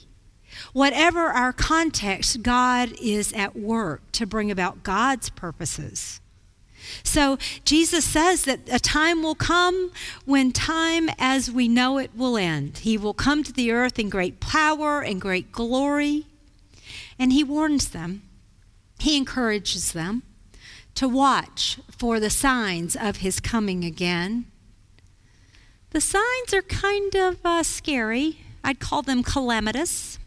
Whatever 0.74 1.28
our 1.28 1.54
context, 1.54 2.42
God 2.42 2.94
is 3.00 3.32
at 3.34 3.56
work 3.56 4.02
to 4.14 4.26
bring 4.26 4.50
about 4.50 4.84
God's 4.84 5.30
purposes. 5.30 6.20
So 7.04 7.38
Jesus 7.66 8.06
says 8.06 8.44
that 8.44 8.62
a 8.72 8.80
time 8.80 9.24
will 9.24 9.36
come 9.36 9.92
when 10.26 10.52
time 10.52 11.10
as 11.18 11.52
we 11.52 11.68
know 11.68 11.98
it 11.98 12.12
will 12.16 12.38
end. 12.38 12.80
He 12.80 12.98
will 12.98 13.14
come 13.14 13.44
to 13.44 13.54
the 13.54 13.72
earth 13.72 14.00
in 14.00 14.10
great 14.10 14.40
power 14.40 15.02
and 15.02 15.22
great 15.22 15.52
glory. 15.52 16.26
And 17.18 17.32
he 17.32 17.44
warns 17.44 17.90
them, 17.90 18.24
he 19.00 19.18
encourages 19.18 19.92
them 19.92 20.24
to 20.96 21.08
watch 21.08 21.80
for 21.90 22.20
the 22.20 22.30
signs 22.30 22.96
of 22.96 23.18
his 23.18 23.40
coming 23.40 23.84
again. 23.84 24.46
The 25.92 26.02
signs 26.02 26.54
are 26.54 26.62
kind 26.62 27.16
of 27.16 27.38
uh, 27.46 27.64
scary. 27.64 28.40
I'd 28.64 28.80
call 28.80 29.02
them 29.02 29.24
calamitous. 29.24 30.18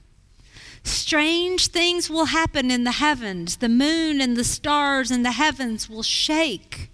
Strange 0.87 1.67
things 1.67 2.09
will 2.09 2.27
happen 2.27 2.71
in 2.71 2.85
the 2.85 2.93
heavens. 2.93 3.57
The 3.57 3.69
moon 3.69 4.21
and 4.21 4.37
the 4.37 4.45
stars 4.45 5.11
in 5.11 5.25
the 5.25 5.33
heavens 5.33 5.91
will 5.91 6.05
shake. 6.05 6.91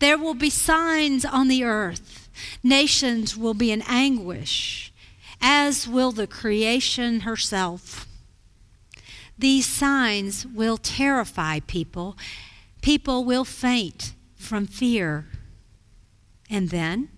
There 0.00 0.18
will 0.18 0.34
be 0.34 0.50
signs 0.50 1.24
on 1.24 1.46
the 1.46 1.62
earth. 1.62 2.28
Nations 2.62 3.36
will 3.36 3.54
be 3.54 3.70
in 3.70 3.82
anguish, 3.86 4.92
as 5.40 5.86
will 5.86 6.10
the 6.10 6.26
creation 6.26 7.20
herself. 7.20 8.08
These 9.38 9.66
signs 9.66 10.44
will 10.44 10.76
terrify 10.76 11.60
people. 11.60 12.16
People 12.82 13.24
will 13.24 13.44
faint 13.44 14.14
from 14.34 14.66
fear. 14.66 15.26
And 16.50 16.70
then, 16.70 17.08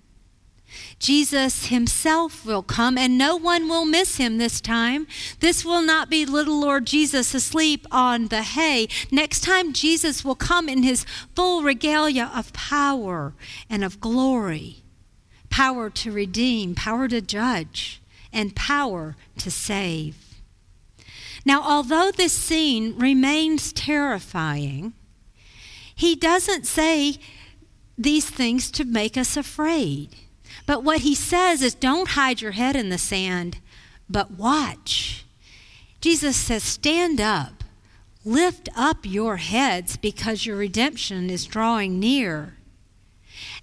Jesus 0.99 1.67
himself 1.67 2.45
will 2.45 2.63
come, 2.63 2.97
and 2.97 3.19
no 3.19 3.37
one 3.37 3.69
will 3.69 3.85
miss 3.85 4.17
him 4.17 4.39
this 4.39 4.61
time. 4.61 5.07
This 5.41 5.65
will 5.65 5.83
not 5.83 6.11
be 6.11 6.25
little 6.25 6.61
Lord 6.61 6.87
Jesus 6.87 7.35
asleep 7.35 7.87
on 7.91 8.29
the 8.29 8.43
hay. 8.43 8.89
Next 9.11 9.41
time, 9.41 9.73
Jesus 9.73 10.25
will 10.25 10.35
come 10.35 10.69
in 10.69 10.83
his 10.83 11.05
full 11.35 11.63
regalia 11.63 12.31
of 12.35 12.53
power 12.53 13.35
and 13.69 13.85
of 13.85 14.01
glory 14.01 14.83
power 15.53 15.91
to 15.91 16.11
redeem, 16.11 16.75
power 16.75 17.07
to 17.07 17.21
judge, 17.21 18.03
and 18.33 18.57
power 18.57 19.15
to 19.37 19.51
save. 19.51 20.17
Now, 21.45 21.63
although 21.63 22.11
this 22.11 22.33
scene 22.33 22.99
remains 22.99 23.73
terrifying, 23.73 24.95
he 25.95 26.17
doesn't 26.17 26.67
say 26.67 27.17
these 27.99 28.29
things 28.29 28.71
to 28.73 28.85
make 28.85 29.17
us 29.17 29.37
afraid. 29.37 30.17
But 30.67 30.85
what 30.85 31.01
he 31.01 31.15
says 31.15 31.63
is 31.63 31.75
don't 31.75 32.11
hide 32.11 32.41
your 32.41 32.53
head 32.53 32.77
in 32.77 32.89
the 32.89 32.99
sand, 32.99 33.59
but 34.09 34.33
watch. 34.33 35.25
Jesus 36.01 36.37
says, 36.37 36.63
stand 36.63 37.21
up, 37.21 37.65
lift 38.25 38.69
up 38.77 38.99
your 39.05 39.37
heads 39.37 39.97
because 39.97 40.47
your 40.47 40.57
redemption 40.57 41.31
is 41.31 41.45
drawing 41.45 41.99
near. 42.01 42.55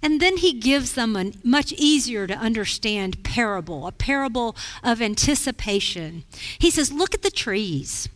And 0.02 0.20
then 0.20 0.38
he 0.38 0.52
gives 0.52 0.94
them 0.94 1.16
a 1.16 1.32
much 1.44 1.72
easier 1.72 2.26
to 2.26 2.34
understand 2.34 3.22
parable, 3.22 3.86
a 3.86 3.92
parable 3.92 4.56
of 4.82 5.02
anticipation. 5.02 6.24
He 6.58 6.70
says, 6.70 6.92
Look 6.92 7.14
at 7.14 7.22
the 7.22 7.30
trees. 7.30 8.08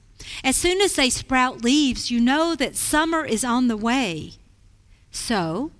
As 0.42 0.56
soon 0.56 0.80
as 0.80 0.94
they 0.94 1.10
sprout 1.10 1.62
leaves, 1.62 2.10
you 2.10 2.20
know 2.20 2.54
that 2.54 2.76
summer 2.76 3.24
is 3.24 3.44
on 3.44 3.68
the 3.68 3.76
way. 3.76 4.32
So, 5.10 5.70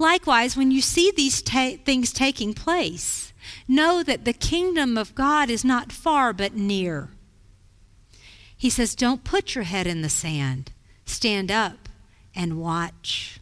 likewise, 0.00 0.56
when 0.56 0.70
you 0.70 0.80
see 0.80 1.12
these 1.14 1.42
ta- 1.42 1.76
things 1.84 2.12
taking 2.12 2.54
place, 2.54 3.32
know 3.68 4.02
that 4.02 4.24
the 4.24 4.32
kingdom 4.32 4.98
of 4.98 5.14
God 5.14 5.50
is 5.50 5.64
not 5.64 5.92
far 5.92 6.32
but 6.32 6.54
near. 6.54 7.10
He 8.56 8.70
says, 8.70 8.94
Don't 8.94 9.24
put 9.24 9.54
your 9.54 9.64
head 9.64 9.86
in 9.86 10.02
the 10.02 10.08
sand. 10.08 10.72
Stand 11.04 11.50
up 11.50 11.88
and 12.34 12.58
watch. 12.58 13.40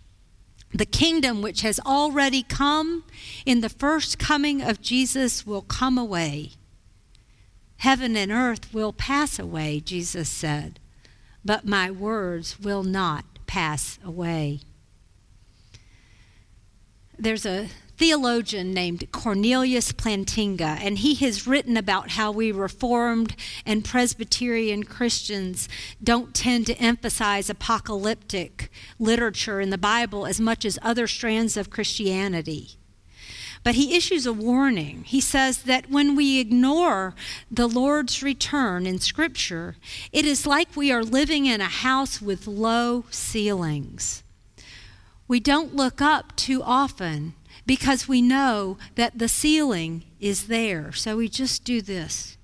The 0.73 0.87
kingdom 0.87 1.41
which 1.41 1.63
has 1.63 1.81
already 1.81 2.43
come 2.43 3.05
in 3.47 3.61
the 3.61 3.71
first 3.71 4.19
coming 4.19 4.61
of 4.61 4.83
Jesus 4.83 5.47
will 5.47 5.63
come 5.63 5.97
away. 5.97 6.53
Heaven 7.79 8.17
and 8.17 8.31
earth 8.31 8.75
will 8.75 8.93
pass 8.93 9.39
away, 9.39 9.81
Jesus 9.81 10.29
said, 10.29 10.79
but 11.45 11.65
my 11.65 11.91
words 11.91 12.61
will 12.61 12.83
not 12.83 13.25
pass 13.47 13.99
away. 14.05 14.61
There's 17.21 17.45
a 17.45 17.67
theologian 17.97 18.73
named 18.73 19.11
Cornelius 19.11 19.91
Plantinga, 19.91 20.79
and 20.81 20.99
he 20.99 21.17
has 21.17 21.49
written 21.49 21.77
about 21.77 22.13
how 22.13 22.31
we 22.31 22.53
Reformed 22.53 23.35
and 23.67 23.85
Presbyterian 23.85 24.85
Christians 24.85 25.69
don't 26.01 26.33
tend 26.33 26.67
to 26.67 26.79
emphasize 26.79 27.51
apocalyptic 27.51 28.71
literature 29.01 29.61
in 29.61 29.71
the 29.71 29.77
Bible 29.79 30.27
as 30.27 30.41
much 30.41 30.65
as 30.65 30.79
other 30.81 31.09
strands 31.09 31.57
of 31.57 31.71
Christianity. 31.71 32.77
But 33.65 33.75
he 33.75 33.97
issues 33.97 34.25
a 34.25 34.33
warning. 34.33 35.03
He 35.03 35.21
says 35.21 35.65
that 35.65 35.91
when 35.91 36.15
we 36.15 36.39
ignore 36.39 37.17
the 37.51 37.67
Lord's 37.67 38.23
return 38.23 38.87
in 38.87 39.01
Scripture, 39.01 39.75
it 40.13 40.25
is 40.25 40.47
like 40.47 40.77
we 40.77 40.93
are 40.93 41.03
living 41.03 41.47
in 41.47 41.61
a 41.61 41.65
house 41.65 42.23
with 42.23 42.47
low 42.47 43.07
ceilings. 43.11 44.23
We 45.29 45.41
don't 45.41 45.77
look 45.77 46.01
up 46.01 46.35
too 46.35 46.63
often 46.63 47.35
because 47.67 48.09
we 48.09 48.23
know 48.23 48.79
that 48.95 49.19
the 49.19 49.29
ceiling 49.29 50.05
is 50.19 50.47
there. 50.47 50.91
So 50.93 51.19
we 51.19 51.29
just 51.29 51.65
do 51.65 51.83
this. 51.83 52.39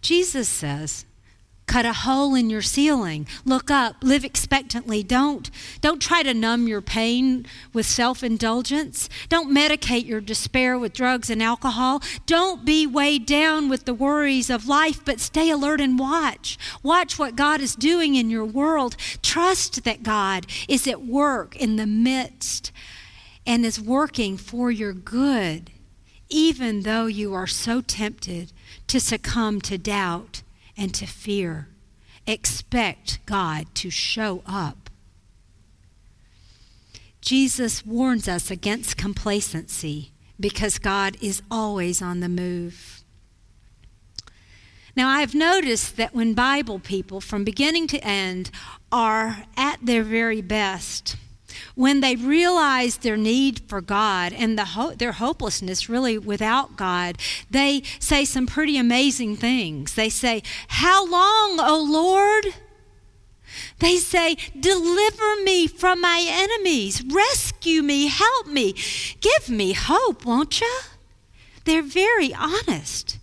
Jesus 0.00 0.48
says, 0.48 1.04
cut 1.68 1.86
a 1.86 1.92
hole 1.92 2.34
in 2.34 2.50
your 2.50 2.62
ceiling. 2.62 3.26
Look 3.44 3.70
up 3.70 3.96
live 4.02 4.24
expectantly. 4.24 5.02
Don't 5.02 5.50
don't 5.80 6.02
try 6.02 6.22
to 6.24 6.34
numb 6.34 6.66
your 6.66 6.80
pain 6.80 7.46
with 7.72 7.86
self-indulgence. 7.86 9.08
Don't 9.28 9.54
medicate 9.54 10.06
your 10.06 10.20
despair 10.20 10.78
with 10.78 10.92
drugs 10.92 11.30
and 11.30 11.42
alcohol. 11.42 12.02
Don't 12.26 12.64
be 12.64 12.86
weighed 12.86 13.26
down 13.26 13.68
with 13.68 13.84
the 13.84 13.94
worries 13.94 14.50
of 14.50 14.66
life 14.66 15.04
but 15.04 15.20
stay 15.20 15.50
alert 15.50 15.80
and 15.80 15.98
watch. 15.98 16.58
Watch 16.82 17.18
what 17.18 17.36
god 17.36 17.60
is 17.60 17.76
doing 17.76 18.16
in 18.16 18.30
your 18.30 18.44
world. 18.44 18.96
Trust 19.22 19.84
that 19.84 20.02
god 20.02 20.46
is 20.66 20.88
at 20.88 21.04
work 21.04 21.54
in 21.54 21.76
the 21.76 21.86
midst 21.86 22.72
and 23.46 23.64
is 23.64 23.80
working 23.80 24.36
for 24.36 24.70
your 24.70 24.92
good 24.92 25.70
even 26.30 26.82
though 26.82 27.06
you 27.06 27.32
are 27.32 27.46
so 27.46 27.80
tempted 27.80 28.52
to 28.86 29.00
succumb 29.00 29.60
to 29.62 29.78
doubt 29.78 30.42
and 30.78 30.94
to 30.94 31.06
fear. 31.06 31.68
Expect 32.26 33.18
God 33.26 33.66
to 33.74 33.90
show 33.90 34.42
up. 34.46 34.88
Jesus 37.20 37.84
warns 37.84 38.28
us 38.28 38.50
against 38.50 38.96
complacency 38.96 40.12
because 40.38 40.78
God 40.78 41.16
is 41.20 41.42
always 41.50 42.00
on 42.00 42.20
the 42.20 42.28
move. 42.28 43.02
Now, 44.96 45.08
I've 45.08 45.34
noticed 45.34 45.96
that 45.96 46.14
when 46.14 46.34
Bible 46.34 46.78
people, 46.78 47.20
from 47.20 47.44
beginning 47.44 47.86
to 47.88 47.98
end, 47.98 48.50
are 48.90 49.44
at 49.56 49.78
their 49.84 50.02
very 50.02 50.40
best, 50.40 51.16
when 51.74 52.00
they 52.00 52.16
realize 52.16 52.98
their 52.98 53.16
need 53.16 53.60
for 53.68 53.80
God 53.80 54.32
and 54.32 54.58
the 54.58 54.64
ho- 54.64 54.94
their 54.94 55.12
hopelessness 55.12 55.88
really 55.88 56.18
without 56.18 56.76
God, 56.76 57.18
they 57.50 57.82
say 57.98 58.24
some 58.24 58.46
pretty 58.46 58.76
amazing 58.76 59.36
things. 59.36 59.94
They 59.94 60.08
say, 60.08 60.42
How 60.68 61.06
long, 61.06 61.58
O 61.60 61.82
Lord? 61.82 62.54
They 63.78 63.96
say, 63.96 64.36
Deliver 64.58 65.36
me 65.42 65.66
from 65.66 66.00
my 66.00 66.24
enemies, 66.28 67.02
rescue 67.04 67.82
me, 67.82 68.08
help 68.08 68.46
me, 68.46 68.74
give 69.20 69.48
me 69.48 69.72
hope, 69.72 70.24
won't 70.24 70.60
you? 70.60 70.78
They're 71.64 71.82
very 71.82 72.32
honest. 72.34 73.18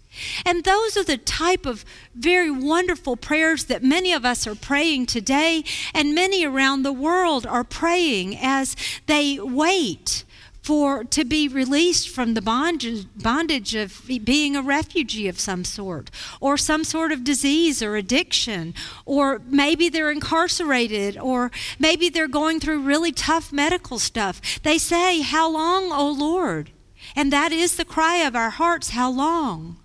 And 0.45 0.63
those 0.63 0.97
are 0.97 1.04
the 1.04 1.17
type 1.17 1.65
of 1.65 1.86
very 2.13 2.51
wonderful 2.51 3.15
prayers 3.15 3.65
that 3.65 3.84
many 3.84 4.13
of 4.13 4.25
us 4.25 4.47
are 4.47 4.56
praying 4.56 5.08
today, 5.08 5.63
and 5.93 6.15
many 6.15 6.45
around 6.45 6.84
the 6.84 6.93
world 6.93 7.45
are 7.45 7.63
praying 7.63 8.38
as 8.38 8.75
they 9.08 9.39
wait 9.39 10.23
for 10.65 11.04
to 11.04 11.23
be 11.23 11.47
released 11.47 12.10
from 12.10 12.34
the 12.34 12.41
bondage, 12.41 13.06
bondage 13.21 13.75
of 13.75 14.01
being 14.23 14.56
a 14.56 14.63
refugee 14.63 15.28
of 15.28 15.39
some 15.39 15.63
sort 15.63 16.10
or 16.41 16.58
some 16.58 16.84
sort 16.84 17.12
of 17.12 17.23
disease 17.23 17.84
or 17.84 17.95
addiction 17.95 18.73
or 19.06 19.39
maybe 19.47 19.89
they're 19.89 20.10
incarcerated 20.10 21.19
or 21.19 21.51
maybe 21.78 22.10
they're 22.10 22.28
going 22.28 22.60
through 22.60 22.82
really 22.82 23.12
tough 23.12 23.54
medical 23.54 23.99
stuff. 23.99 24.41
They 24.63 24.80
say 24.80 25.21
how 25.21 25.47
long 25.51 25.91
o 25.91 26.10
lord? 26.10 26.71
And 27.15 27.32
that 27.32 27.51
is 27.51 27.75
the 27.75 27.86
cry 27.86 28.17
of 28.25 28.36
our 28.36 28.49
hearts 28.49 28.89
how 28.89 29.12
long 29.12 29.78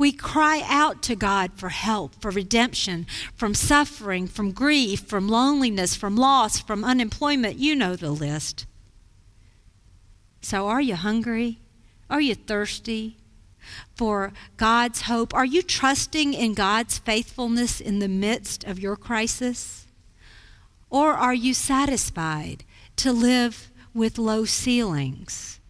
we 0.00 0.12
cry 0.12 0.62
out 0.66 1.02
to 1.02 1.14
God 1.14 1.52
for 1.56 1.68
help, 1.68 2.14
for 2.22 2.30
redemption, 2.30 3.06
from 3.36 3.52
suffering, 3.52 4.26
from 4.26 4.50
grief, 4.50 5.00
from 5.00 5.28
loneliness, 5.28 5.94
from 5.94 6.16
loss, 6.16 6.58
from 6.58 6.86
unemployment. 6.86 7.58
You 7.58 7.76
know 7.76 7.96
the 7.96 8.10
list. 8.10 8.64
So, 10.40 10.68
are 10.68 10.80
you 10.80 10.94
hungry? 10.94 11.58
Are 12.08 12.22
you 12.22 12.34
thirsty 12.34 13.18
for 13.94 14.32
God's 14.56 15.02
hope? 15.02 15.34
Are 15.34 15.44
you 15.44 15.60
trusting 15.60 16.32
in 16.32 16.54
God's 16.54 16.96
faithfulness 16.96 17.78
in 17.78 17.98
the 17.98 18.08
midst 18.08 18.64
of 18.64 18.78
your 18.78 18.96
crisis? 18.96 19.86
Or 20.88 21.12
are 21.12 21.34
you 21.34 21.52
satisfied 21.52 22.64
to 22.96 23.12
live 23.12 23.70
with 23.92 24.16
low 24.16 24.46
ceilings? 24.46 25.60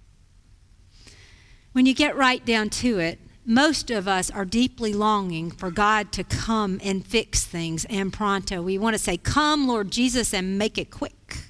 When 1.73 1.85
you 1.85 1.95
get 1.95 2.15
right 2.15 2.47
down 2.47 2.71
to 2.71 3.01
it, 3.01 3.19
most 3.51 3.91
of 3.91 4.07
us 4.07 4.31
are 4.31 4.45
deeply 4.45 4.95
longing 4.95 5.51
for 5.51 5.73
God 5.73 6.13
to 6.13 6.23
come 6.23 6.81
and 6.85 7.05
fix 7.05 7.45
things 7.45 7.85
and 7.91 8.13
pronto. 8.13 8.63
We 8.63 8.79
want 8.79 8.95
to 8.95 8.99
say, 8.99 9.17
Come, 9.17 9.67
Lord 9.67 9.91
Jesus, 9.91 10.33
and 10.33 10.57
make 10.57 10.79
it 10.79 10.93
quick. 10.93 11.47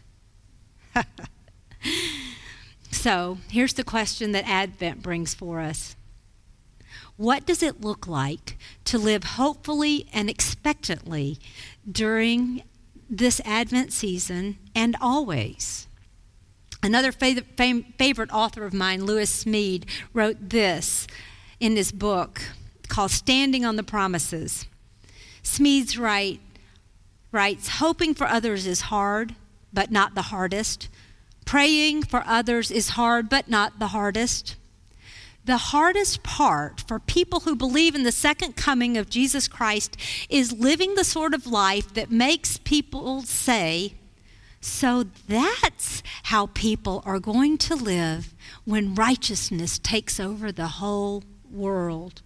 so 2.91 3.37
here's 3.51 3.75
the 3.75 3.85
question 3.85 4.33
that 4.33 4.49
Advent 4.49 5.03
brings 5.03 5.35
for 5.35 5.61
us 5.61 5.95
What 7.19 7.45
does 7.45 7.63
it 7.63 7.83
look 7.83 8.09
like 8.09 8.57
to 8.87 8.97
live 8.97 9.25
hopefully 9.25 10.09
and 10.11 10.31
expectantly 10.31 11.39
during 11.91 12.63
this 13.11 13.43
Advent 13.45 13.93
season 13.93 14.57
and 14.75 14.97
always? 15.03 15.87
Another 16.83 17.13
favorite 17.13 18.33
author 18.33 18.65
of 18.65 18.73
mine, 18.73 19.05
Lewis 19.05 19.45
Smedes, 19.45 19.85
wrote 20.15 20.49
this 20.49 21.07
in 21.61 21.75
this 21.75 21.93
book 21.93 22.41
called 22.89 23.11
Standing 23.11 23.65
on 23.65 23.77
the 23.77 23.83
Promises. 23.83 24.67
Smedes 25.43 25.99
write, 25.99 26.41
writes 27.31 27.69
Hoping 27.79 28.15
for 28.15 28.27
others 28.27 28.67
is 28.67 28.83
hard, 28.83 29.35
but 29.73 29.91
not 29.91 30.15
the 30.15 30.23
hardest. 30.23 30.89
Praying 31.45 32.03
for 32.03 32.23
others 32.27 32.71
is 32.71 32.91
hard, 32.91 33.29
but 33.29 33.49
not 33.49 33.79
the 33.79 33.89
hardest. 33.89 34.57
The 35.45 35.57
hardest 35.57 36.23
part 36.23 36.81
for 36.87 36.99
people 36.99 37.41
who 37.41 37.57
believe 37.57 37.95
in 37.95 38.03
the 38.03 38.13
second 38.13 38.57
coming 38.57 38.97
of 38.97 39.09
Jesus 39.09 39.49
Christ 39.49 39.97
is 40.29 40.53
living 40.53 40.95
the 40.95 41.05
sort 41.05 41.35
of 41.35 41.47
life 41.47 41.95
that 41.95 42.11
makes 42.11 42.59
people 42.59 43.23
say, 43.23 43.95
So 44.61 45.07
that's 45.27 46.03
how 46.25 46.47
people 46.49 47.03
are 47.07 47.19
going 47.19 47.57
to 47.59 47.75
live 47.75 48.35
when 48.65 48.95
righteousness 48.95 49.79
takes 49.79 50.21
over 50.21 50.53
the 50.53 50.69
whole 50.69 51.25
world. 51.51 52.23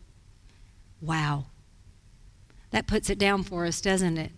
Wow. 1.01 1.47
That 2.71 2.87
puts 2.87 3.11
it 3.11 3.19
down 3.19 3.43
for 3.43 3.67
us, 3.67 3.81
doesn't 3.81 4.19
it? 4.19 4.33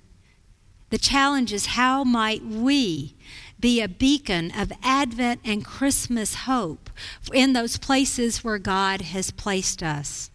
The 0.91 0.99
challenge 0.99 1.53
is 1.53 1.67
how 1.67 2.05
might 2.05 2.45
we 2.45 3.17
be 3.59 3.81
a 3.81 3.89
beacon 3.89 4.53
of 4.57 4.73
Advent 4.83 5.41
and 5.45 5.65
Christmas 5.65 6.35
hope 6.35 6.91
in 7.33 7.55
those 7.55 7.77
places 7.77 8.45
where 8.45 8.59
God 8.59 9.01
has 9.01 9.31
placed 9.31 9.83
us? 9.83 10.31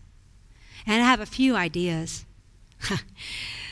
And 0.85 1.01
I 1.01 1.05
have 1.05 1.21
a 1.21 1.25
few 1.25 1.55
ideas. 1.55 2.25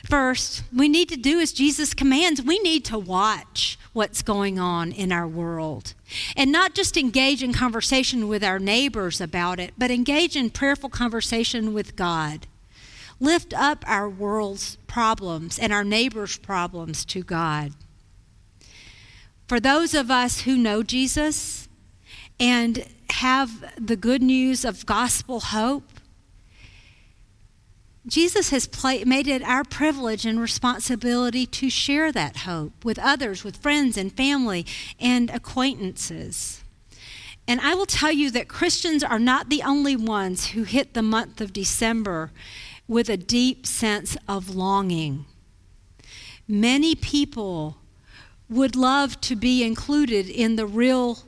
First, 0.10 0.64
we 0.76 0.90
need 0.90 1.08
to 1.10 1.18
do 1.18 1.40
as 1.40 1.54
Jesus 1.54 1.94
commands. 1.94 2.42
We 2.42 2.58
need 2.60 2.84
to 2.86 2.98
watch 2.98 3.78
what's 3.94 4.24
going 4.24 4.58
on 4.58 4.92
in 4.92 5.12
our 5.12 5.28
world. 5.28 5.94
And 6.36 6.52
not 6.52 6.74
just 6.74 6.98
engage 6.98 7.44
in 7.44 7.54
conversation 7.54 8.28
with 8.28 8.44
our 8.44 8.58
neighbors 8.58 9.22
about 9.22 9.60
it, 9.60 9.74
but 9.78 9.92
engage 9.92 10.36
in 10.36 10.50
prayerful 10.50 10.90
conversation 10.90 11.76
with 11.76 11.96
God. 11.96 12.48
Lift 13.20 13.54
up 13.54 13.84
our 13.88 14.10
world's 14.10 14.78
problems 14.88 15.60
and 15.60 15.72
our 15.72 15.84
neighbors' 15.84 16.38
problems 16.38 17.06
to 17.06 17.22
God. 17.22 17.74
For 19.48 19.60
those 19.60 19.94
of 19.94 20.10
us 20.10 20.42
who 20.42 20.58
know 20.58 20.82
Jesus 20.82 21.68
and 22.40 22.88
have 23.12 23.64
the 23.78 23.96
good 23.96 24.24
news 24.24 24.66
of 24.66 24.88
gospel 24.88 25.40
hope, 25.40 25.99
Jesus 28.08 28.50
has 28.50 28.66
play, 28.66 29.04
made 29.04 29.28
it 29.28 29.44
our 29.44 29.64
privilege 29.64 30.26
and 30.26 30.40
responsibility 30.40 31.46
to 31.46 31.70
share 31.70 32.12
that 32.12 32.38
hope 32.38 32.86
with 32.86 32.98
others, 32.98 33.44
with 33.44 33.58
friends 33.58 33.98
and 33.98 34.12
family 34.12 34.66
and 35.00 35.30
acquaintances. 35.30 36.64
And 37.48 37.60
I 37.62 37.76
will 37.76 37.86
tell 37.86 38.12
you 38.12 38.32
that 38.32 38.48
Christians 38.48 39.04
are 39.04 39.20
not 39.20 39.50
the 39.50 39.64
only 39.64 39.96
ones 39.96 40.50
who 40.50 40.64
hit 40.64 40.94
the 40.94 41.02
month 41.02 41.42
of 41.42 41.52
December 41.52 42.32
with 42.88 43.10
a 43.10 43.18
deep 43.18 43.66
sense 43.66 44.16
of 44.28 44.56
longing. 44.56 45.26
Many 46.48 46.96
people 46.96 47.78
would 48.50 48.76
love 48.76 49.20
to 49.22 49.36
be 49.36 49.64
included 49.64 50.28
in 50.28 50.56
the 50.56 50.66
real 50.66 51.20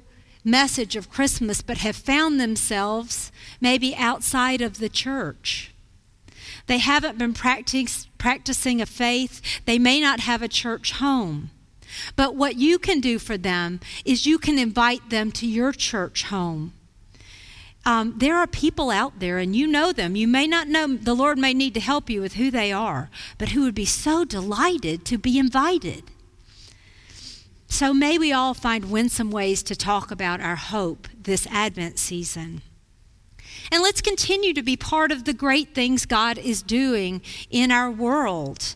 message 0.43 0.95
of 0.95 1.09
Christmas, 1.09 1.61
but 1.61 1.79
have 1.79 1.95
found 1.95 2.39
themselves 2.39 3.31
maybe 3.59 3.95
outside 3.95 4.61
of 4.61 4.79
the 4.79 4.89
church. 4.89 5.71
They 6.71 6.77
haven't 6.77 7.17
been 7.17 7.33
practice, 7.33 8.07
practicing 8.17 8.79
a 8.79 8.85
faith. 8.85 9.41
They 9.65 9.77
may 9.77 9.99
not 9.99 10.21
have 10.21 10.41
a 10.41 10.47
church 10.47 10.93
home. 10.93 11.51
But 12.15 12.37
what 12.37 12.55
you 12.55 12.79
can 12.79 13.01
do 13.01 13.19
for 13.19 13.37
them 13.37 13.81
is 14.05 14.25
you 14.25 14.37
can 14.39 14.57
invite 14.57 15.09
them 15.09 15.33
to 15.33 15.45
your 15.45 15.73
church 15.73 16.23
home. 16.23 16.71
Um, 17.85 18.13
there 18.19 18.37
are 18.37 18.47
people 18.47 18.89
out 18.89 19.19
there, 19.19 19.37
and 19.37 19.53
you 19.53 19.67
know 19.67 19.91
them. 19.91 20.15
You 20.15 20.29
may 20.29 20.47
not 20.47 20.69
know, 20.69 20.95
the 20.95 21.13
Lord 21.13 21.37
may 21.37 21.53
need 21.53 21.73
to 21.73 21.81
help 21.81 22.09
you 22.09 22.21
with 22.21 22.35
who 22.35 22.49
they 22.49 22.71
are, 22.71 23.09
but 23.37 23.49
who 23.49 23.63
would 23.63 23.75
be 23.75 23.83
so 23.83 24.23
delighted 24.23 25.03
to 25.07 25.17
be 25.17 25.37
invited. 25.37 26.05
So 27.67 27.93
may 27.93 28.17
we 28.17 28.31
all 28.31 28.53
find 28.53 28.89
winsome 28.89 29.29
ways 29.29 29.61
to 29.63 29.75
talk 29.75 30.09
about 30.09 30.39
our 30.39 30.55
hope 30.55 31.09
this 31.21 31.45
Advent 31.47 31.99
season. 31.99 32.61
And 33.71 33.83
let's 33.83 34.01
continue 34.01 34.53
to 34.53 34.63
be 34.63 34.77
part 34.77 35.11
of 35.11 35.25
the 35.25 35.33
great 35.33 35.75
things 35.75 36.05
God 36.05 36.37
is 36.37 36.61
doing 36.63 37.21
in 37.49 37.71
our 37.71 37.91
world. 37.91 38.75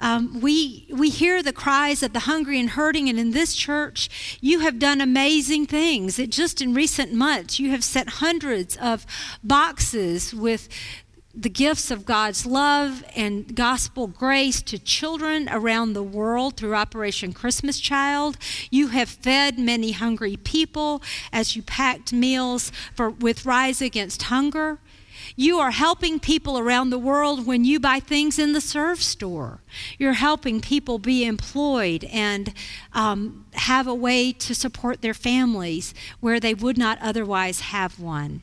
Um, 0.00 0.40
we, 0.40 0.86
we 0.90 1.10
hear 1.10 1.42
the 1.42 1.52
cries 1.52 2.02
of 2.02 2.14
the 2.14 2.20
hungry 2.20 2.58
and 2.58 2.70
hurting, 2.70 3.08
and 3.08 3.18
in 3.18 3.32
this 3.32 3.54
church, 3.54 4.38
you 4.40 4.60
have 4.60 4.78
done 4.78 5.00
amazing 5.00 5.66
things. 5.66 6.18
It, 6.18 6.30
just 6.30 6.62
in 6.62 6.72
recent 6.72 7.12
months, 7.12 7.60
you 7.60 7.70
have 7.70 7.84
sent 7.84 8.08
hundreds 8.08 8.76
of 8.78 9.04
boxes 9.44 10.32
with 10.32 10.68
the 11.34 11.48
gifts 11.48 11.90
of 11.90 12.04
God's 12.04 12.44
love 12.44 13.04
and 13.14 13.54
gospel 13.54 14.08
grace 14.08 14.60
to 14.62 14.78
children 14.78 15.48
around 15.50 15.92
the 15.92 16.02
world 16.02 16.56
through 16.56 16.74
Operation 16.74 17.32
Christmas 17.32 17.78
Child. 17.78 18.36
You 18.70 18.88
have 18.88 19.08
fed 19.08 19.58
many 19.58 19.92
hungry 19.92 20.36
people 20.36 21.02
as 21.32 21.54
you 21.54 21.62
packed 21.62 22.12
meals 22.12 22.72
for, 22.94 23.10
with 23.10 23.46
Rise 23.46 23.80
Against 23.80 24.24
Hunger. 24.24 24.78
You 25.36 25.58
are 25.60 25.70
helping 25.70 26.18
people 26.18 26.58
around 26.58 26.90
the 26.90 26.98
world 26.98 27.46
when 27.46 27.64
you 27.64 27.78
buy 27.78 28.00
things 28.00 28.38
in 28.38 28.52
the 28.52 28.58
SERRV 28.58 28.98
store. 28.98 29.60
You're 29.98 30.14
helping 30.14 30.60
people 30.60 30.98
be 30.98 31.24
employed 31.24 32.04
and 32.04 32.52
um, 32.92 33.46
have 33.52 33.86
a 33.86 33.94
way 33.94 34.32
to 34.32 34.54
support 34.54 35.00
their 35.00 35.14
families 35.14 35.94
where 36.18 36.40
they 36.40 36.54
would 36.54 36.76
not 36.76 36.98
otherwise 37.00 37.60
have 37.60 38.00
one. 38.00 38.42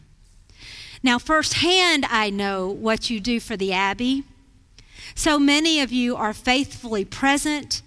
Now, 1.08 1.20
firsthand, 1.20 2.06
I 2.10 2.30
know 2.30 2.68
what 2.68 3.10
you 3.10 3.22
do 3.22 3.40
for 3.40 3.56
the 3.56 3.72
Abbey. 3.72 4.26
So 5.16 5.40
many 5.40 5.80
of 5.80 5.90
you 5.90 6.18
are 6.18 6.34
faithfully 6.34 7.06
present 7.06 7.82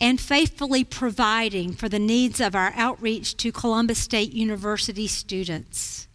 and 0.00 0.20
faithfully 0.20 0.82
providing 0.82 1.74
for 1.74 1.88
the 1.88 2.00
needs 2.00 2.40
of 2.40 2.56
our 2.56 2.72
outreach 2.74 3.36
to 3.36 3.52
Columbus 3.52 4.00
State 4.00 4.32
University 4.32 5.06
students. 5.06 6.08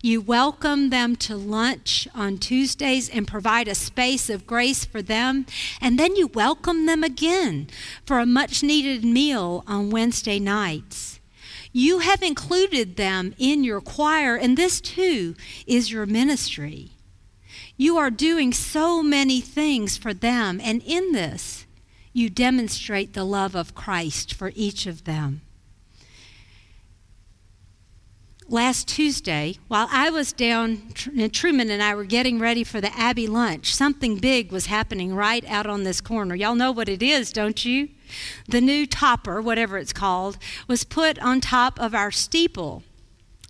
You 0.00 0.22
welcome 0.22 0.88
them 0.88 1.16
to 1.16 1.36
lunch 1.36 2.08
on 2.14 2.38
Tuesdays 2.38 3.10
and 3.10 3.28
provide 3.28 3.68
a 3.68 3.74
space 3.74 4.30
of 4.30 4.46
grace 4.46 4.86
for 4.86 5.02
them, 5.02 5.44
and 5.82 5.98
then 5.98 6.16
you 6.16 6.28
welcome 6.28 6.86
them 6.86 7.04
again 7.04 7.68
for 8.06 8.20
a 8.20 8.24
much 8.24 8.62
needed 8.62 9.04
meal 9.04 9.64
on 9.66 9.90
Wednesday 9.90 10.38
nights. 10.38 11.19
You 11.72 12.00
have 12.00 12.22
included 12.22 12.96
them 12.96 13.34
in 13.38 13.62
your 13.62 13.80
choir, 13.80 14.34
and 14.36 14.56
this 14.56 14.80
too 14.80 15.36
is 15.66 15.92
your 15.92 16.06
ministry. 16.06 16.90
You 17.76 17.96
are 17.96 18.10
doing 18.10 18.52
so 18.52 19.02
many 19.02 19.40
things 19.40 19.96
for 19.96 20.12
them, 20.12 20.60
and 20.62 20.82
in 20.84 21.12
this, 21.12 21.66
you 22.12 22.28
demonstrate 22.28 23.14
the 23.14 23.24
love 23.24 23.54
of 23.54 23.74
Christ 23.74 24.34
for 24.34 24.52
each 24.54 24.86
of 24.86 25.04
them. 25.04 25.42
Last 28.48 28.88
Tuesday, 28.88 29.58
while 29.68 29.86
I 29.92 30.10
was 30.10 30.32
down, 30.32 30.92
Truman 31.32 31.70
and 31.70 31.80
I 31.80 31.94
were 31.94 32.04
getting 32.04 32.40
ready 32.40 32.64
for 32.64 32.80
the 32.80 32.92
Abbey 32.98 33.28
lunch, 33.28 33.72
something 33.72 34.16
big 34.16 34.50
was 34.50 34.66
happening 34.66 35.14
right 35.14 35.44
out 35.48 35.68
on 35.68 35.84
this 35.84 36.00
corner. 36.00 36.34
Y'all 36.34 36.56
know 36.56 36.72
what 36.72 36.88
it 36.88 37.00
is, 37.00 37.32
don't 37.32 37.64
you? 37.64 37.90
The 38.48 38.60
new 38.60 38.86
topper, 38.86 39.40
whatever 39.40 39.78
it's 39.78 39.92
called, 39.92 40.38
was 40.68 40.84
put 40.84 41.18
on 41.20 41.40
top 41.40 41.78
of 41.78 41.94
our 41.94 42.10
steeple. 42.10 42.82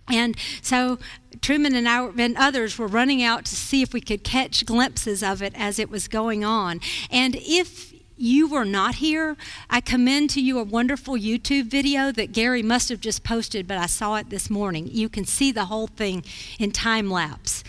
And 0.07 0.35
so 0.61 0.99
Truman 1.41 1.75
and 1.75 1.87
I 1.87 2.05
and 2.05 2.35
others 2.37 2.77
were 2.77 2.87
running 2.87 3.23
out 3.23 3.45
to 3.45 3.55
see 3.55 3.81
if 3.81 3.93
we 3.93 4.01
could 4.01 4.23
catch 4.23 4.65
glimpses 4.65 5.23
of 5.23 5.41
it 5.41 5.53
as 5.55 5.79
it 5.79 5.89
was 5.89 6.07
going 6.07 6.43
on. 6.43 6.81
And 7.09 7.35
if 7.39 7.93
you 8.17 8.47
were 8.47 8.65
not 8.65 8.95
here, 8.95 9.35
I 9.69 9.81
commend 9.81 10.29
to 10.31 10.41
you 10.41 10.59
a 10.59 10.63
wonderful 10.63 11.15
YouTube 11.15 11.65
video 11.65 12.11
that 12.11 12.33
Gary 12.33 12.61
must 12.61 12.89
have 12.89 13.01
just 13.01 13.23
posted, 13.23 13.67
but 13.67 13.79
I 13.79 13.87
saw 13.87 14.15
it 14.15 14.29
this 14.29 14.49
morning. 14.49 14.87
You 14.91 15.09
can 15.09 15.25
see 15.25 15.51
the 15.51 15.65
whole 15.65 15.87
thing 15.87 16.23
in 16.59 16.71
time 16.71 17.09
lapse. 17.09 17.63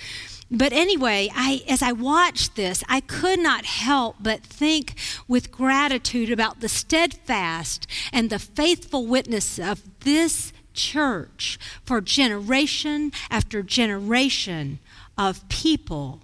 But 0.55 0.75
anyway, 0.75 1.31
I, 1.35 1.63
as 1.67 1.83
I 1.83 1.93
watched 1.93 2.57
this, 2.57 2.85
I 2.87 3.01
could 3.01 3.39
not 3.39 3.65
help 3.65 4.17
but 4.21 4.43
think 4.43 4.95
with 5.27 5.51
gratitude 5.51 6.31
about 6.31 6.61
the 6.61 6.69
steadfast 6.69 7.87
and 8.13 8.29
the 8.29 8.39
faithful 8.39 9.07
witness 9.07 9.59
of 9.59 9.83
this 10.01 10.53
church 10.75 11.59
for 11.87 12.03
generation 12.03 13.13
after 13.31 13.63
generation 13.63 14.79
of 15.17 15.49
people. 15.49 16.21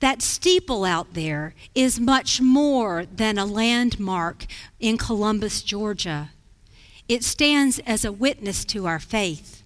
That 0.00 0.20
steeple 0.20 0.84
out 0.84 1.14
there 1.14 1.54
is 1.76 2.00
much 2.00 2.40
more 2.40 3.06
than 3.06 3.38
a 3.38 3.46
landmark 3.46 4.46
in 4.80 4.98
Columbus, 4.98 5.62
Georgia. 5.62 6.30
It 7.08 7.22
stands 7.22 7.78
as 7.86 8.04
a 8.04 8.10
witness 8.10 8.64
to 8.66 8.86
our 8.86 8.98
faith, 8.98 9.62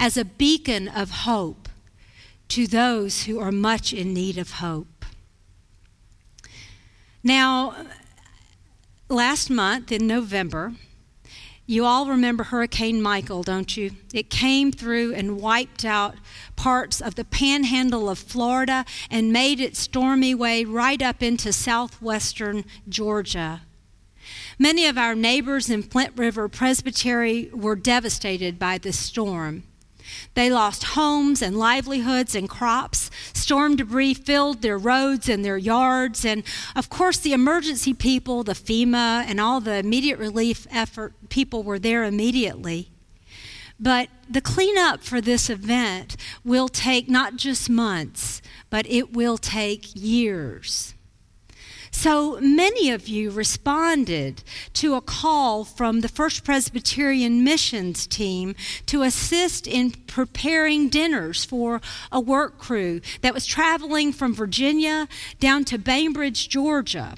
as 0.00 0.16
a 0.16 0.24
beacon 0.24 0.88
of 0.88 1.10
hope 1.10 1.68
to 2.48 2.66
those 2.66 3.24
who 3.24 3.38
are 3.40 3.52
much 3.52 3.92
in 3.92 4.14
need 4.14 4.38
of 4.38 4.52
hope. 4.52 5.04
Now, 7.22 7.74
last 9.08 9.50
month 9.50 9.90
in 9.90 10.06
November, 10.06 10.74
you 11.66 11.86
all 11.86 12.06
remember 12.06 12.44
Hurricane 12.44 13.00
Michael, 13.00 13.42
don't 13.42 13.74
you? 13.74 13.92
It 14.12 14.28
came 14.28 14.70
through 14.70 15.14
and 15.14 15.40
wiped 15.40 15.84
out 15.84 16.16
parts 16.56 17.00
of 17.00 17.14
the 17.14 17.24
panhandle 17.24 18.10
of 18.10 18.18
Florida 18.18 18.84
and 19.10 19.32
made 19.32 19.60
its 19.60 19.78
stormy 19.78 20.34
way 20.34 20.64
right 20.64 21.00
up 21.00 21.22
into 21.22 21.54
southwestern 21.54 22.66
Georgia. 22.86 23.62
Many 24.58 24.86
of 24.86 24.98
our 24.98 25.14
neighbors 25.14 25.70
in 25.70 25.82
Flint 25.82 26.12
River 26.16 26.48
Presbytery 26.48 27.48
were 27.54 27.76
devastated 27.76 28.58
by 28.58 28.76
this 28.76 28.98
storm. 28.98 29.62
They 30.34 30.50
lost 30.50 30.84
homes 30.84 31.42
and 31.42 31.56
livelihoods 31.56 32.34
and 32.34 32.48
crops. 32.48 33.10
Storm 33.32 33.76
debris 33.76 34.14
filled 34.14 34.62
their 34.62 34.78
roads 34.78 35.28
and 35.28 35.44
their 35.44 35.58
yards. 35.58 36.24
And 36.24 36.42
of 36.74 36.88
course, 36.90 37.18
the 37.18 37.32
emergency 37.32 37.94
people, 37.94 38.42
the 38.42 38.52
FEMA, 38.52 39.24
and 39.26 39.40
all 39.40 39.60
the 39.60 39.76
immediate 39.76 40.18
relief 40.18 40.66
effort 40.70 41.14
people 41.28 41.62
were 41.62 41.78
there 41.78 42.04
immediately. 42.04 42.90
But 43.78 44.08
the 44.28 44.40
cleanup 44.40 45.02
for 45.02 45.20
this 45.20 45.50
event 45.50 46.16
will 46.44 46.68
take 46.68 47.08
not 47.08 47.36
just 47.36 47.68
months, 47.68 48.40
but 48.70 48.86
it 48.88 49.12
will 49.12 49.36
take 49.36 49.90
years. 49.94 50.93
So 51.94 52.38
many 52.40 52.90
of 52.90 53.08
you 53.08 53.30
responded 53.30 54.42
to 54.74 54.94
a 54.94 55.00
call 55.00 55.64
from 55.64 56.00
the 56.00 56.08
First 56.08 56.44
Presbyterian 56.44 57.42
missions 57.44 58.06
team 58.06 58.56
to 58.86 59.02
assist 59.02 59.66
in 59.66 59.92
preparing 59.92 60.88
dinners 60.90 61.46
for 61.46 61.80
a 62.10 62.20
work 62.20 62.58
crew 62.58 63.00
that 63.22 63.32
was 63.32 63.46
traveling 63.46 64.12
from 64.12 64.34
Virginia 64.34 65.08
down 65.38 65.64
to 65.64 65.78
Bainbridge, 65.78 66.48
Georgia. 66.48 67.14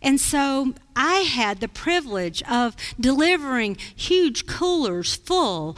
And 0.00 0.18
so 0.20 0.74
I 0.94 1.16
had 1.16 1.60
the 1.60 1.68
privilege 1.68 2.40
of 2.48 2.76
delivering 2.98 3.76
huge 3.94 4.46
coolers 4.46 5.16
full 5.16 5.76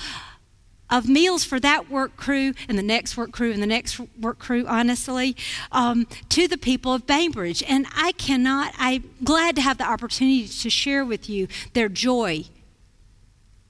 of 0.88 1.08
meals 1.08 1.44
for 1.44 1.58
that 1.60 1.90
work 1.90 2.16
crew 2.16 2.54
and 2.68 2.78
the 2.78 2.82
next 2.82 3.16
work 3.16 3.32
crew 3.32 3.52
and 3.52 3.62
the 3.62 3.66
next 3.66 4.00
work 4.20 4.38
crew, 4.38 4.64
honestly, 4.66 5.36
um, 5.72 6.06
to 6.28 6.46
the 6.46 6.58
people 6.58 6.92
of 6.94 7.06
Bainbridge. 7.06 7.62
And 7.64 7.86
I 7.94 8.12
cannot, 8.12 8.72
I'm 8.78 9.10
glad 9.24 9.56
to 9.56 9.62
have 9.62 9.78
the 9.78 9.88
opportunity 9.88 10.46
to 10.46 10.70
share 10.70 11.04
with 11.04 11.28
you 11.28 11.48
their 11.72 11.88
joy 11.88 12.44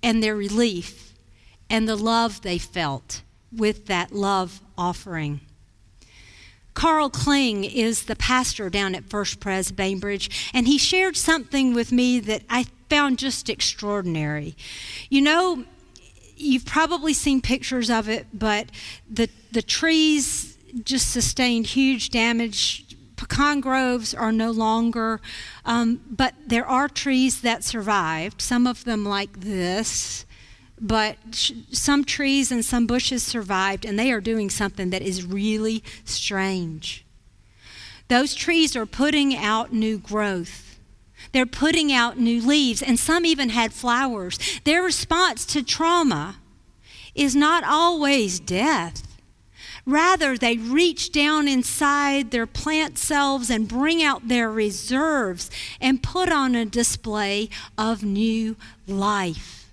and 0.03 0.23
their 0.23 0.37
relief 0.37 1.15
and 1.71 1.89
the 1.89 1.97
love 1.97 2.43
they 2.43 2.59
felt 2.59 3.23
with 3.51 3.87
that 3.87 4.13
love 4.13 4.61
offering. 4.77 5.41
Carl 6.75 7.09
Kling 7.09 7.65
is 7.65 8.05
the 8.05 8.17
pastor 8.17 8.69
down 8.69 8.95
at 8.95 9.09
First 9.09 9.41
Pres 9.41 9.73
Bainbridge, 9.73 10.51
and 10.53 10.67
he 10.67 10.77
shared 10.77 11.17
something 11.17 11.73
with 11.73 11.91
me 11.91 12.21
that 12.21 12.43
I 12.51 12.67
found 12.91 13.19
just 13.19 13.49
extraordinary. 13.49 14.55
You 15.09 15.23
know, 15.23 15.65
you've 16.37 16.67
probably 16.67 17.13
seen 17.13 17.41
pictures 17.41 17.91
of 17.91 18.09
it, 18.09 18.27
but 18.33 18.67
the, 19.11 19.29
the 19.53 19.63
trees 19.63 20.57
just 20.85 21.11
sustained 21.11 21.67
huge 21.69 22.11
damage. 22.11 22.85
Pecan 23.17 23.61
groves 23.61 24.15
are 24.15 24.33
no 24.33 24.51
longer, 24.51 25.21
um, 25.65 26.01
but 26.11 26.35
there 26.47 26.67
are 26.67 26.89
trees 26.89 27.41
that 27.41 27.65
survived, 27.65 28.43
some 28.43 28.67
of 28.67 28.85
them 28.85 29.05
like 29.05 29.41
this. 29.41 30.27
But 30.79 31.17
sh- 31.33 31.53
some 31.73 32.05
trees 32.05 32.53
and 32.53 32.63
some 32.63 32.87
bushes 32.87 33.23
survived, 33.23 33.87
and 33.87 33.99
they 33.99 34.13
are 34.13 34.21
doing 34.21 34.51
something 34.51 34.91
that 34.91 35.01
is 35.01 35.25
really 35.25 35.83
strange. 36.05 37.07
Those 38.09 38.35
trees 38.35 38.77
are 38.77 38.85
putting 38.85 39.35
out 39.35 39.73
new 39.73 39.99
growth 39.99 40.66
they're 41.33 41.47
putting 41.47 41.93
out 41.93 42.19
new 42.19 42.41
leaves, 42.41 42.83
and 42.83 42.99
some 42.99 43.25
even 43.25 43.51
had 43.51 43.73
flowers. 43.73 44.39
Their 44.65 44.83
response 44.83 45.45
to 45.47 45.63
trauma 45.63 46.37
is 47.15 47.35
not 47.35 47.65
always 47.65 48.39
death. 48.41 49.03
Rather, 49.87 50.37
they 50.37 50.57
reach 50.57 51.13
down 51.13 51.47
inside 51.47 52.33
their 52.33 52.47
plant 52.47 52.99
selves 52.99 53.51
and 53.51 53.69
bring 53.69 54.03
out 54.03 54.27
their 54.27 54.51
reserves 54.51 55.49
and 55.81 56.03
put 56.03 56.31
on 56.31 56.57
a 56.57 56.65
display 56.65 57.49
of 57.79 58.03
new 58.03 58.57
life. 58.89 59.71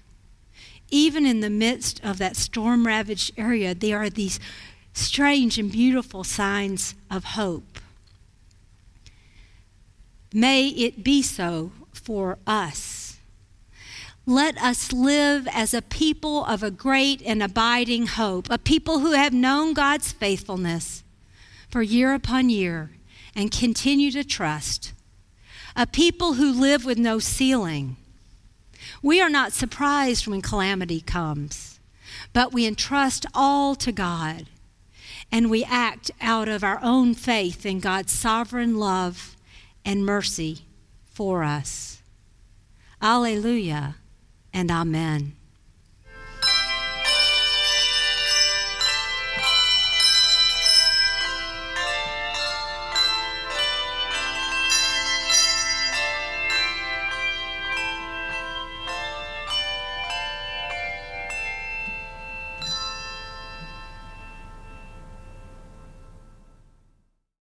Even 0.92 1.26
in 1.26 1.40
the 1.40 1.50
midst 1.50 2.00
of 2.04 2.20
that 2.20 2.36
storm 2.36 2.86
ravaged 2.86 3.32
area, 3.38 3.74
there 3.74 3.98
are 3.98 4.10
these 4.12 4.40
strange 4.94 5.58
and 5.58 5.72
beautiful 5.72 6.24
signs 6.24 6.94
of 7.10 7.24
hope. 7.24 7.80
May 10.36 10.70
it 10.70 11.04
be 11.04 11.22
so 11.22 11.72
for 11.92 12.40
us. 12.48 13.18
Let 14.26 14.58
us 14.58 14.92
live 14.92 15.48
as 15.52 15.74
a 15.76 15.82
people 15.82 16.44
of 16.46 16.64
a 16.64 16.72
great 16.72 17.22
and 17.22 17.44
abiding 17.44 18.08
hope, 18.08 18.48
a 18.50 18.58
people 18.58 19.00
who 19.00 19.12
have 19.12 19.32
known 19.32 19.74
God's 19.74 20.12
faithfulness 20.12 21.04
for 21.70 21.84
year 21.84 22.16
upon 22.16 22.50
year 22.50 22.92
and 23.36 23.52
continue 23.52 24.10
to 24.12 24.24
trust, 24.24 24.94
a 25.76 25.86
people 25.86 26.34
who 26.34 26.52
live 26.52 26.84
with 26.84 26.98
no 26.98 27.20
ceiling. 27.20 27.98
We 29.04 29.22
are 29.22 29.30
not 29.30 29.54
surprised 29.54 30.26
when 30.26 30.42
calamity 30.42 31.02
comes, 31.02 31.80
but 32.32 32.52
we 32.52 32.66
entrust 32.66 33.28
all 33.36 33.76
to 33.76 33.92
God 33.92 34.48
and 35.32 35.52
we 35.52 35.64
act 35.64 36.10
out 36.22 36.48
of 36.48 36.64
our 36.64 36.80
own 36.82 37.14
faith 37.14 37.66
in 37.66 37.80
God's 37.80 38.12
sovereign 38.12 38.78
love 38.78 39.33
and 39.86 40.06
mercy 40.06 40.60
for 41.06 41.44
us. 41.44 42.02
Alleluia 43.02 43.96
and 44.54 44.72
Amen. 44.72 45.36